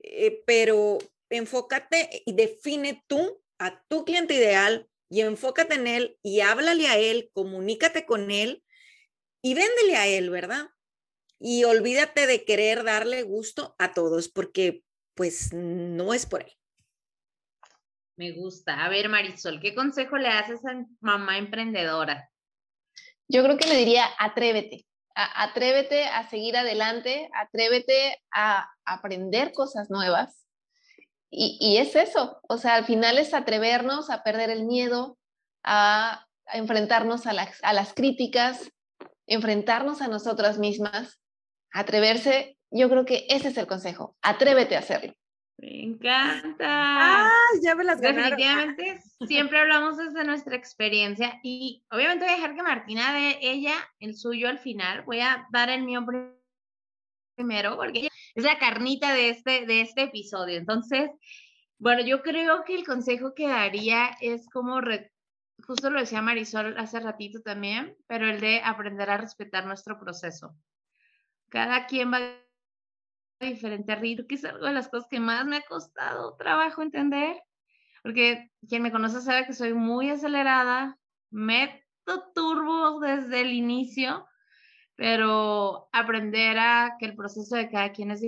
[0.00, 0.98] eh, pero
[1.30, 6.96] enfócate y define tú a tu cliente ideal y enfócate en él y háblale a
[6.96, 8.62] él, comunícate con él
[9.42, 10.68] y véndele a él, ¿verdad?
[11.40, 14.82] Y olvídate de querer darle gusto a todos porque
[15.14, 16.52] pues no es por ahí.
[18.16, 18.84] Me gusta.
[18.84, 22.30] A ver, Marisol, ¿qué consejo le haces a mamá emprendedora?
[23.28, 30.47] Yo creo que le diría, atrévete, atrévete a seguir adelante, atrévete a aprender cosas nuevas,
[31.30, 35.18] y, es eso, o sea, al final es atrevernos a perder el miedo,
[35.62, 38.72] a, enfrentarnos a las, a las críticas,
[39.26, 41.20] enfrentarnos a nosotras mismas,
[41.72, 45.14] atreverse, yo creo que ese es el consejo, atrévete a hacerlo.
[45.58, 46.66] Me encanta.
[46.66, 47.30] Ah,
[47.62, 48.30] ya me las ganaron.
[48.30, 53.74] Definitivamente, siempre hablamos desde nuestra experiencia y obviamente voy a dejar que Martina de ella
[53.98, 55.02] el suyo al final.
[55.02, 56.37] Voy a dar el mío primero
[57.76, 60.56] porque es la carnita de este, de este episodio.
[60.56, 61.10] Entonces,
[61.78, 64.80] bueno, yo creo que el consejo que daría es como,
[65.66, 70.54] justo lo decía Marisol hace ratito también, pero el de aprender a respetar nuestro proceso.
[71.48, 72.18] Cada quien va
[73.40, 76.82] a diferente ritmo, que es algo de las cosas que más me ha costado trabajo
[76.82, 77.36] entender,
[78.02, 80.98] porque quien me conoce sabe que soy muy acelerada,
[81.30, 84.27] meto turbo desde el inicio
[84.98, 88.20] pero aprender a que el proceso de cada quien es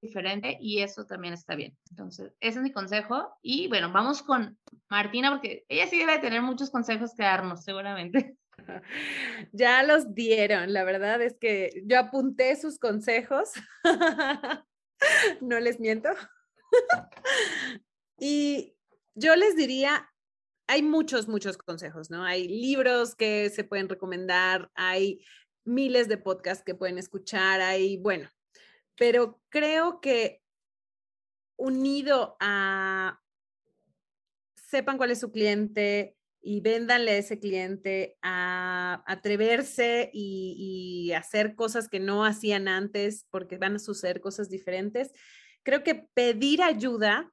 [0.00, 1.76] diferente y eso también está bien.
[1.90, 3.36] Entonces, ese es mi consejo.
[3.42, 8.34] Y bueno, vamos con Martina porque ella sí debe tener muchos consejos que darnos, seguramente.
[9.52, 13.50] Ya los dieron, la verdad es que yo apunté sus consejos,
[15.40, 16.10] no les miento.
[18.18, 18.76] Y
[19.16, 20.08] yo les diría,
[20.68, 22.24] hay muchos, muchos consejos, ¿no?
[22.24, 25.24] Hay libros que se pueden recomendar, hay
[25.64, 28.28] miles de podcasts que pueden escuchar ahí, bueno,
[28.96, 30.42] pero creo que
[31.56, 33.20] unido a
[34.54, 41.54] sepan cuál es su cliente y véndanle a ese cliente a atreverse y, y hacer
[41.54, 45.12] cosas que no hacían antes porque van a suceder cosas diferentes.
[45.62, 47.32] Creo que pedir ayuda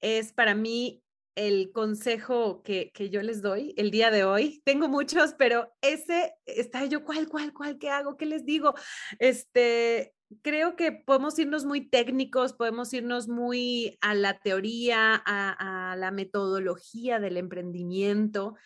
[0.00, 1.02] es para mí
[1.38, 4.60] el consejo que, yo les doy el día de hoy.
[4.64, 8.16] Tengo muchos, pero ese está yo, ¿cuál, cuál, cuál, qué hago?
[8.16, 8.74] ¿Qué les digo?
[9.20, 15.96] Este, creo que podemos irnos muy técnicos, podemos irnos muy a la teoría, a, a
[15.96, 18.56] la metodología del emprendimiento,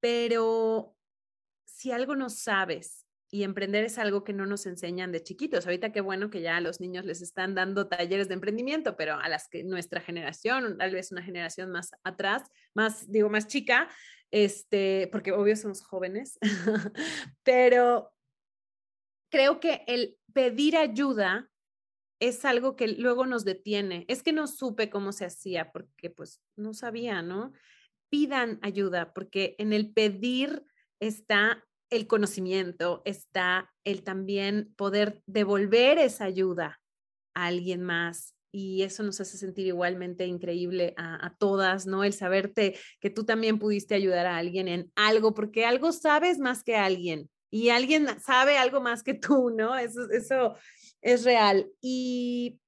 [0.00, 0.96] pero
[1.64, 3.01] si algo no sabes
[3.34, 5.64] y emprender es algo que no nos enseñan de chiquitos.
[5.64, 9.14] Ahorita qué bueno que ya a los niños les están dando talleres de emprendimiento, pero
[9.14, 12.42] a las que nuestra generación, tal vez una generación más atrás,
[12.74, 13.88] más, digo, más chica,
[14.30, 16.38] este, porque obvio somos jóvenes,
[17.42, 18.12] pero
[19.30, 21.50] creo que el pedir ayuda
[22.20, 24.04] es algo que luego nos detiene.
[24.08, 27.54] Es que no supe cómo se hacía porque pues no sabía, ¿no?
[28.10, 30.66] Pidan ayuda porque en el pedir
[31.00, 36.80] está el conocimiento, está el también poder devolver esa ayuda
[37.34, 38.34] a alguien más.
[38.50, 42.04] Y eso nos hace sentir igualmente increíble a, todas, ¿no?
[42.04, 46.62] El saberte que tú también pudiste ayudar a alguien en algo, porque algo sabes más
[46.62, 49.76] que alguien y alguien sabe algo más que tú, ¿no?
[49.76, 50.54] Eso, eso
[51.00, 51.70] es real.
[51.80, 52.58] Y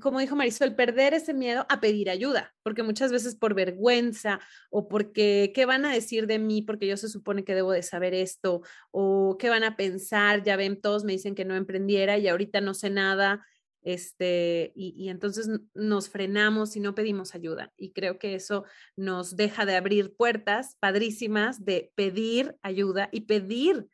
[0.00, 4.40] como dijo Marisol, perder ese miedo a pedir ayuda, porque muchas veces por vergüenza
[4.70, 7.82] o porque qué van a decir de mí porque yo se supone que debo de
[7.82, 12.18] saber esto o qué van a pensar, ya ven, todos me dicen que no emprendiera
[12.18, 13.46] y ahorita no sé nada,
[13.82, 17.72] este, y, y entonces nos frenamos y no pedimos ayuda.
[17.76, 18.64] Y creo que eso
[18.96, 23.88] nos deja de abrir puertas padrísimas de pedir ayuda y pedir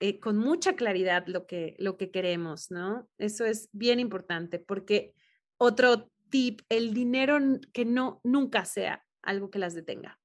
[0.00, 3.08] eh, con mucha claridad lo que, lo que queremos, ¿no?
[3.18, 5.12] Eso es bien importante porque
[5.58, 7.38] otro tip, el dinero
[7.72, 10.18] que no nunca sea algo que las detenga.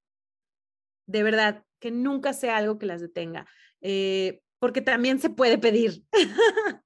[1.05, 3.45] de verdad, que nunca sea algo que las detenga.
[3.81, 6.05] Eh, porque también se puede pedir,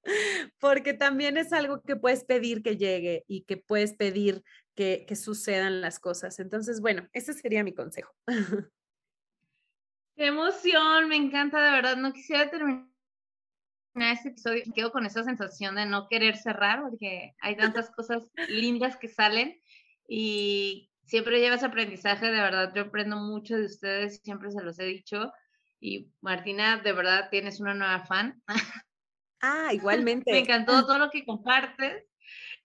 [0.59, 4.43] porque también es algo que puedes pedir que llegue y que puedes pedir
[4.73, 6.39] que, que sucedan las cosas.
[6.39, 8.11] Entonces, bueno, ese sería mi consejo.
[10.15, 11.97] Qué emoción, me encanta, de verdad.
[11.97, 12.87] No quisiera terminar
[14.01, 18.23] este episodio, me quedo con esa sensación de no querer cerrar, porque hay tantas cosas
[18.49, 19.59] lindas que salen
[20.07, 24.85] y siempre llevas aprendizaje, de verdad, yo aprendo mucho de ustedes, siempre se los he
[24.85, 25.31] dicho.
[25.79, 28.41] Y Martina, de verdad tienes una nueva fan.
[29.41, 30.31] Ah, igualmente.
[30.31, 32.03] Me encantó todo lo que compartes.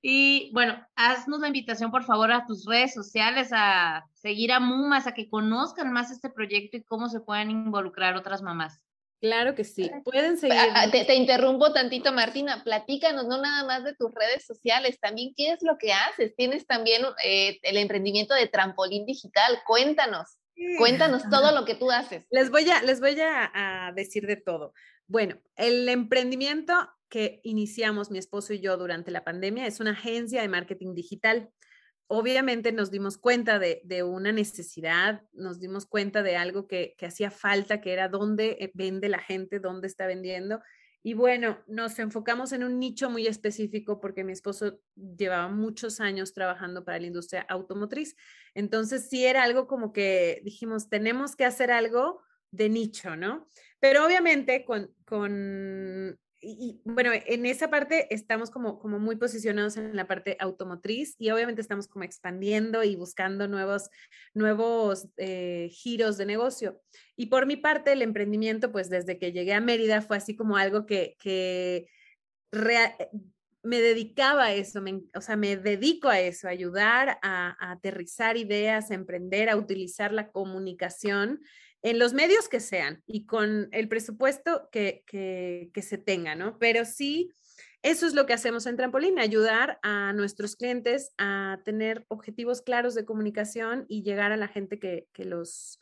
[0.05, 5.07] Y bueno, haznos la invitación, por favor, a tus redes sociales, a seguir a Mumas,
[5.07, 8.83] a que conozcan más este proyecto y cómo se pueden involucrar otras mamás.
[9.23, 9.89] Claro que sí.
[10.03, 10.59] Pueden seguir.
[10.75, 12.65] Ah, te, interrumpo tantito, Martina.
[12.65, 16.35] Platícanos no nada más de tus redes sociales, también qué es lo que haces.
[16.35, 19.61] Tienes también eh, el emprendimiento de trampolín digital.
[19.65, 20.39] Cuéntanos.
[20.77, 22.25] Cuéntanos todo lo que tú haces.
[22.31, 24.75] Les voy a, les voy a, decir de todo.
[25.07, 26.75] Bueno, el emprendimiento
[27.09, 31.49] que iniciamos mi esposo y yo durante la pandemia es una agencia de marketing digital.
[32.07, 37.31] Obviamente nos dimos cuenta de, una necesidad, nos dimos cuenta de algo que, que hacía
[37.31, 40.61] falta, que era dónde eh, vende la gente, dónde está vendiendo.
[41.05, 46.33] Y bueno, nos enfocamos en un nicho muy específico porque mi esposo llevaba muchos años
[46.33, 48.15] trabajando para la industria automotriz.
[48.55, 52.23] Entonces sí era algo como que dijimos, tenemos que hacer algo
[52.53, 53.49] de nicho, ¿no?
[53.81, 60.09] Pero obviamente con, con y, bueno, en esa parte estamos como, muy posicionados en la
[60.09, 63.91] parte automotriz y obviamente estamos como expandiendo y buscando nuevos,
[64.35, 66.81] nuevos eh, giros de negocio.
[67.17, 70.57] Y por mi parte, el emprendimiento, pues desde que llegué a Mérida fue así como
[70.57, 71.87] algo que, que
[73.63, 74.83] me dedicaba a eso,
[75.15, 79.57] o sea, me dedico a eso, a ayudar a, a aterrizar ideas, a emprender, a
[79.57, 81.41] utilizar la comunicación
[81.83, 86.59] en los medios que sean y con el presupuesto que, que, se tenga, ¿no?
[86.59, 87.31] Pero sí,
[87.83, 92.95] eso es lo que hacemos en Trampolín, ayudar a nuestros clientes a tener objetivos claros
[92.95, 95.81] de comunicación y llegar a la gente que, que los,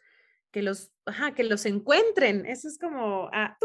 [0.51, 2.47] que los, ajá, que los encuentren.
[2.47, 3.59] Eso es como a,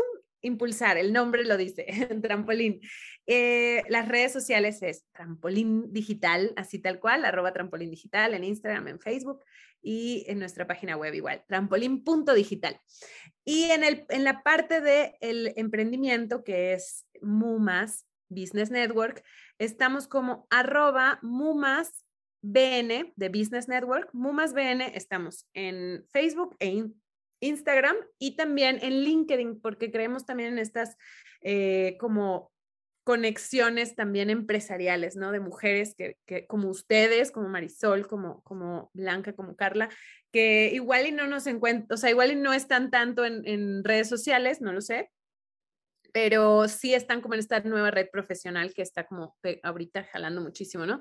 [0.45, 1.85] impulsar, el nombre lo dice,
[2.21, 2.81] Trampolín.
[3.25, 8.87] Eh, las redes sociales es Trampolín Digital, así tal cual, arroba Trampolín Digital en Instagram,
[8.89, 9.43] en Facebook
[9.85, 12.81] y en nuestra página web igual, trampolín.digital.
[13.45, 19.23] Y en, el, en la parte del el emprendimiento, que es MUMAS Business Network,
[19.59, 22.03] estamos como arroba MUMAS
[22.41, 26.83] BN de Business Network, MUMAS BN, estamos en Facebook e
[27.39, 30.97] Instagram y también en LinkedIn, porque creemos también en estas
[31.41, 32.51] eh, como
[33.05, 35.31] conexiones también empresariales, ¿no?
[35.31, 39.89] De mujeres que, como ustedes, como Marisol, como, como Blanca, como Carla,
[40.31, 43.83] que igual y no nos encuentran, o sea, igual y no están tanto en, en
[43.83, 45.11] redes sociales, no lo sé,
[46.13, 50.87] pero sí están como en esta nueva red profesional que está como ahorita jalando muchísimo,
[50.87, 50.99] ¿no?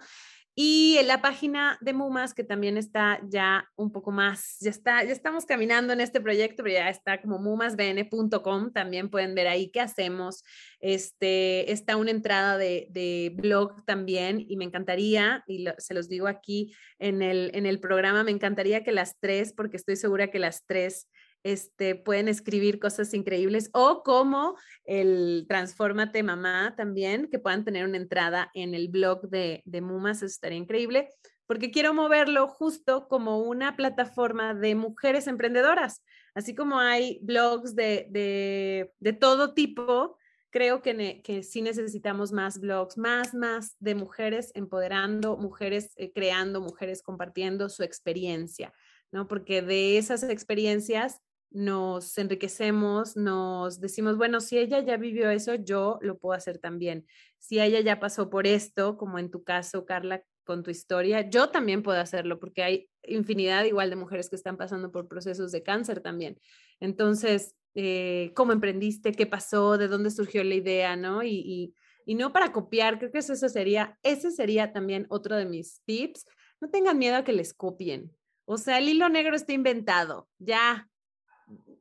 [0.56, 5.02] Y en la página de Mumas, que también está ya un poco más, ya está,
[5.02, 9.70] ya estamos caminando en este proyecto, pero ya está como mumasbn.com, también pueden ver ahí
[9.70, 10.44] qué hacemos.
[10.78, 16.28] Este, está una entrada de, de blog también y me encantaría, y se los digo
[16.28, 20.38] aquí en el, en el programa, me encantaría que las tres, porque estoy segura que
[20.38, 21.08] las tres
[21.44, 27.98] este, pueden escribir cosas increíbles o como el Transfórmate Mamá también, que puedan tener una
[27.98, 31.10] entrada en el blog de, de Mumas, eso estaría increíble,
[31.46, 36.02] porque quiero moverlo justo como una plataforma de mujeres emprendedoras,
[36.34, 40.16] así como hay blogs de, de, de todo tipo.
[40.50, 46.60] Creo que, que, sí necesitamos más blogs, más, más de mujeres empoderando, mujeres eh, creando,
[46.60, 48.72] mujeres compartiendo su experiencia,
[49.10, 49.26] ¿no?
[49.26, 51.20] Porque de esas experiencias
[51.54, 57.06] nos enriquecemos, nos decimos, bueno, si ella ya vivió eso, yo lo puedo hacer también.
[57.38, 61.48] Si ella ya pasó por esto, como en tu caso, Carla, con tu historia, yo
[61.48, 65.62] también puedo hacerlo porque hay infinidad igual de mujeres que están pasando por procesos de
[65.62, 66.38] cáncer también.
[66.80, 69.12] Entonces, eh, ¿cómo emprendiste?
[69.12, 69.78] ¿Qué pasó?
[69.78, 70.96] ¿De dónde surgió la idea?
[70.96, 71.22] ¿No?
[71.22, 71.74] Y,
[72.06, 76.26] y no para copiar, creo que eso, sería, ese sería también otro de mis tips.
[76.60, 78.12] No tengan miedo a que les copien.
[78.44, 80.28] O sea, el hilo negro está inventado.
[80.38, 80.88] Ya,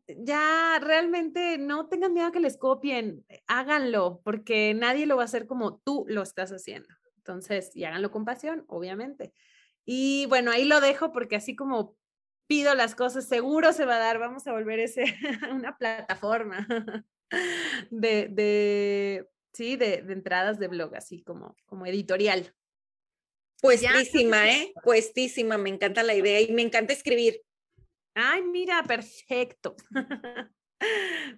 [0.08, 5.24] ya realmente no tengan miedo a que les copien, eh, háganlo, porque nadie lo va
[5.24, 6.90] a hacer como tú lo estás haciendo.
[7.18, 9.34] Entonces, y háganlo con pasión, obviamente.
[9.86, 11.96] Y bueno, ahí lo dejo porque así como
[12.48, 15.06] pido las cosas, seguro se va a dar, vamos a volver ese
[15.52, 16.68] una plataforma
[17.90, 22.54] de, de sí, de, de, entradas de blog, así como, como editorial.
[23.62, 24.74] Puestísima, ¿eh?
[24.84, 27.42] Puestísima, me encanta la idea y me encanta escribir.
[28.16, 29.76] Ay, mira, perfecto.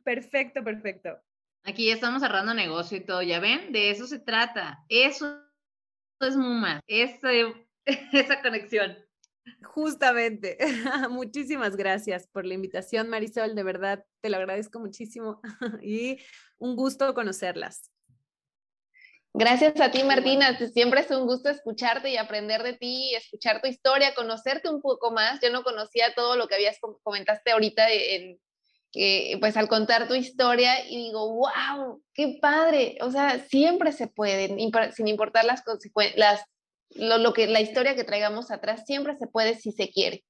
[0.04, 1.18] perfecto, perfecto.
[1.64, 4.84] Aquí ya estamos cerrando negocio y todo, ya ven, de eso se trata.
[4.90, 5.42] Eso
[6.20, 8.98] es Muma, esa conexión.
[9.64, 10.58] Justamente.
[11.10, 13.56] Muchísimas gracias por la invitación, Marisol.
[13.56, 15.42] De verdad, te lo agradezco muchísimo
[15.82, 16.18] y
[16.58, 17.92] un gusto conocerlas.
[19.38, 20.58] Gracias a ti, Martina.
[20.74, 25.12] Siempre es un gusto escucharte y aprender de ti, escuchar tu historia, conocerte un poco
[25.12, 25.42] más.
[25.42, 28.40] Yo no conocía todo lo que habías comentaste ahorita en,
[29.42, 32.98] pues al contar tu historia y digo, wow, qué padre.
[33.02, 34.56] O sea, siempre se puede,
[34.94, 36.40] sin importar las consecuencias,
[36.92, 40.24] lo, que, la historia que traigamos atrás, siempre se puede si se quiere.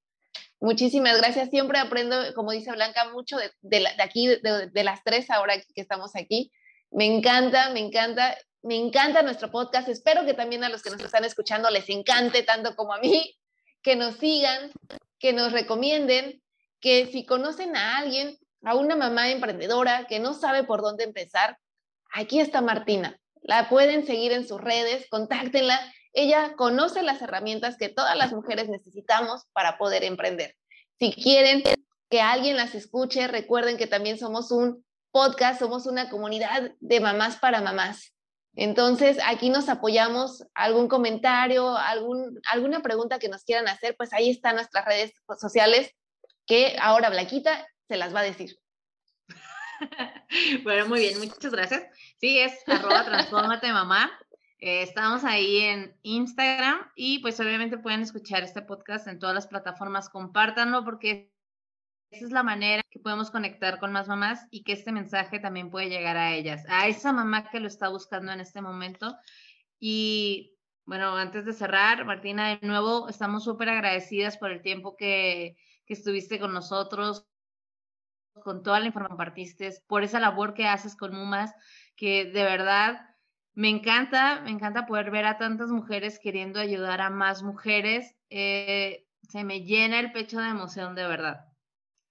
[0.60, 1.52] Muchísimas gracias.
[1.52, 5.82] Siempre aprendo, como dice Blanca, mucho de, de, aquí, de, de las tres ahora que
[5.82, 6.52] estamos aquí.
[6.90, 8.36] Me encanta, me encanta
[8.66, 9.88] me encanta nuestro podcast.
[9.90, 13.38] Espero que también a los que nos están escuchando les encante tanto como a mí,
[13.84, 14.72] que nos sigan,
[15.20, 16.42] que nos recomienden,
[16.82, 21.60] que si conocen a alguien, a una mamá emprendedora que no sabe por dónde empezar,
[22.12, 23.20] aquí está Martina.
[23.44, 25.80] La pueden seguir en sus redes, contáctenla.
[26.14, 30.56] Ella conoce las herramientas que todas las mujeres necesitamos para poder emprender.
[30.98, 31.62] Si quieren
[32.10, 37.38] que alguien las escuche, recuerden que también somos un podcast, somos una comunidad de mamás
[37.38, 38.15] para mamás.
[38.56, 44.30] Entonces, aquí nos apoyamos, algún comentario, algún, alguna pregunta que nos quieran hacer, pues ahí
[44.30, 45.94] están nuestras redes sociales
[46.45, 48.57] que ahora Blaquita se las va a decir.
[50.64, 51.84] bueno, muy bien, muchas gracias.
[52.18, 54.11] Sí, es arroba transformate mamá.
[54.60, 59.48] Eh, estamos ahí en Instagram y pues obviamente pueden escuchar este podcast en todas las
[59.48, 60.10] plataformas.
[60.10, 61.35] Compártanlo porque
[62.16, 65.70] esa es la manera que podemos conectar con más mamás y que este mensaje también
[65.70, 69.16] puede llegar a ellas, a esa mamá que lo está buscando en este momento.
[69.80, 75.58] Y bueno, antes de cerrar, Martina, de nuevo, estamos súper agradecidas por el tiempo que,
[75.86, 77.28] que estuviste con nosotros,
[78.44, 81.54] con toda la información que compartiste, por esa labor que haces con Mumas,
[81.98, 83.10] que de verdad
[83.54, 88.16] me encanta, me encanta poder ver a tantas mujeres queriendo ayudar a más mujeres.
[88.30, 91.55] Eh, se me llena el pecho de emoción, de verdad.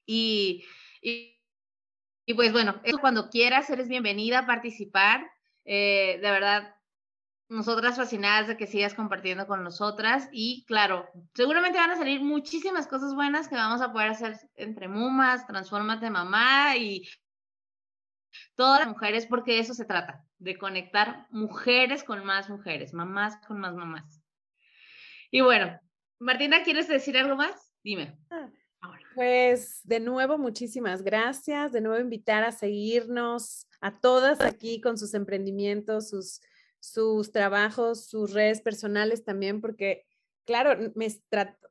[0.06, 0.64] Y,
[1.01, 5.31] y, pues bueno, eso cuando quieras, eres bienvenida a participar.
[5.64, 6.74] Eh, de verdad,
[7.48, 12.86] nosotras fascinadas de que sigas compartiendo con nosotras y claro, seguramente van a salir muchísimas
[12.86, 17.09] cosas buenas que vamos a poder hacer entre Mumas, Transfórmate Mamá y
[18.56, 23.60] todas las mujeres, porque eso se trata, de conectar mujeres con más mujeres, mamás con
[23.60, 24.20] más mamás.
[25.31, 25.78] Y bueno,
[26.18, 27.72] Martina, ¿quieres decir algo más?
[27.82, 28.18] Dime.
[29.14, 31.70] Pues de nuevo, muchísimas gracias.
[31.70, 36.40] De nuevo, invitar a seguirnos a todas aquí con sus emprendimientos, sus,
[36.80, 40.04] sus trabajos, sus redes personales también, porque,
[40.44, 41.06] claro, me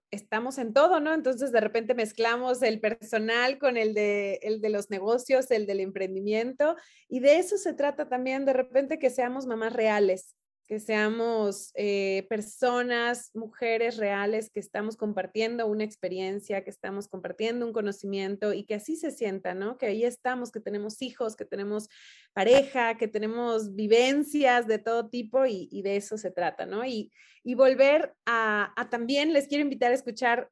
[0.09, 1.13] estamos en todo, ¿no?
[1.13, 5.81] Entonces, de repente mezclamos el personal con el de, el de los negocios, el del
[5.81, 6.77] emprendimiento,
[7.09, 10.35] y de eso se trata también, de repente que seamos mamás reales,
[10.68, 17.73] que seamos eh, personas, mujeres reales, que estamos compartiendo una experiencia, que estamos compartiendo un
[17.73, 19.77] conocimiento y que así se sienta, ¿no?
[19.77, 21.90] Que ahí estamos, que tenemos hijos, que tenemos
[22.34, 26.85] pareja, que tenemos vivencias de todo tipo y, de eso se trata, ¿no?
[26.85, 27.11] Y,
[27.56, 30.49] volver a, también, les quiero invitar a escuchar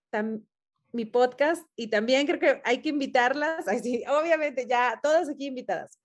[0.92, 6.00] mi podcast y también creo que hay que invitarlas, así, obviamente ya todas aquí invitadas.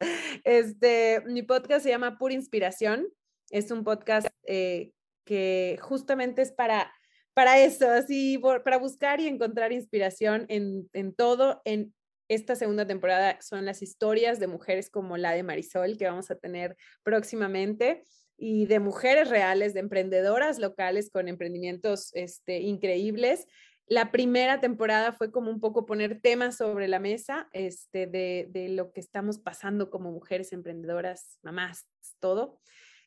[0.44, 3.08] Este, mi podcast se llama Pura Inspiración
[3.50, 4.92] es un podcast eh,
[5.24, 6.92] que justamente es para,
[7.34, 11.60] para eso, así, para buscar y encontrar inspiración en, en todo.
[11.64, 11.94] En
[12.28, 16.36] esta segunda temporada son las historias de mujeres como la de Marisol que vamos a
[16.36, 18.04] tener próximamente
[18.36, 23.46] y de mujeres reales, de emprendedoras locales con emprendimientos este, increíbles.
[23.86, 28.68] La primera temporada fue como un poco poner temas sobre la mesa este, de, de
[28.68, 31.86] lo que estamos pasando como mujeres emprendedoras, mamás,
[32.20, 32.60] todo.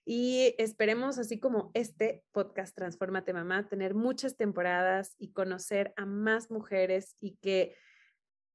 [0.05, 6.49] Y esperemos, así como este podcast Transformate Mamá, tener muchas temporadas y conocer a más
[6.49, 7.75] mujeres y que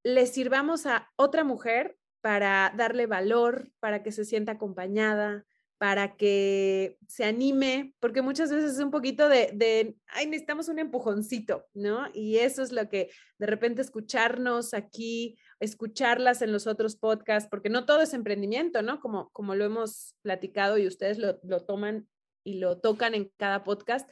[0.03, 5.45] le sirvamos a otra mujer para darle valor, para que se sienta acompañada,
[5.79, 10.79] para que se anime, porque muchas veces es un poquito de, de, ay, necesitamos un
[10.79, 12.07] empujoncito, ¿no?
[12.15, 17.69] Y eso es lo que de repente escucharnos aquí escucharlas en los otros podcasts, porque
[17.69, 19.01] no todo es emprendimiento, ¿no?
[19.01, 22.09] Como, como lo hemos platicado y ustedes lo, toman
[22.45, 24.09] y lo tocan en cada podcast.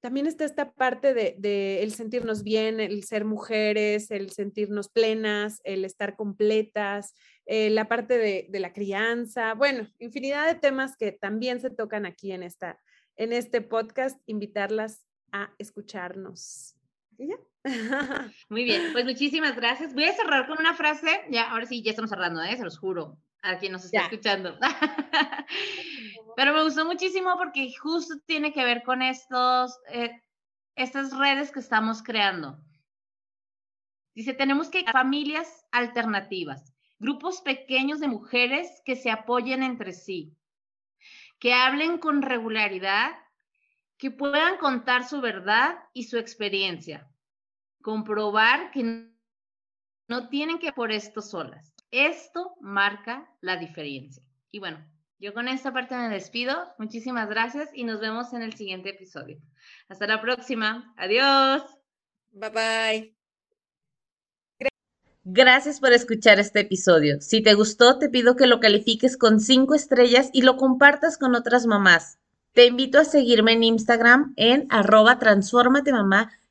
[0.00, 5.84] También está esta parte de, el sentirnos bien, el ser mujeres, el sentirnos plenas, el
[5.84, 7.14] estar completas,
[7.46, 12.06] eh, la parte de, de, la crianza, bueno, infinidad de temas que también se tocan
[12.06, 12.78] aquí en, esta,
[13.16, 16.76] en este podcast, invitarlas a escucharnos.
[17.18, 17.36] ¿Y ya?
[18.48, 19.94] Muy bien, pues muchísimas gracias.
[19.94, 22.56] Voy a cerrar con una frase, ya, ahora sí, ya estamos cerrando, ¿eh?
[22.56, 24.58] se los juro, a quien nos está escuchando.
[26.36, 30.22] Pero me gustó muchísimo porque justo tiene que ver con estos, eh,
[30.76, 32.58] estas redes que estamos creando.
[34.14, 40.36] Dice, tenemos que familias alternativas, grupos pequeños de mujeres que se apoyen entre sí,
[41.38, 43.12] que hablen con regularidad,
[43.96, 47.08] que puedan contar su verdad y su experiencia,
[47.88, 49.08] comprobar que
[50.08, 51.72] no tienen que por esto solas.
[51.90, 54.22] Esto marca la diferencia.
[54.50, 54.86] Y bueno,
[55.18, 56.54] yo con esta parte me despido.
[56.78, 59.38] Muchísimas gracias y nos vemos en el siguiente episodio.
[59.88, 60.92] Hasta la próxima.
[60.98, 61.62] Adiós.
[62.32, 63.16] Bye bye.
[65.24, 67.22] Gracias por escuchar este episodio.
[67.22, 71.34] Si te gustó, te pido que lo califiques con cinco estrellas y lo compartas con
[71.34, 72.18] otras mamás.
[72.52, 75.18] Te invito a seguirme en Instagram en arroba
[75.90, 76.30] mamá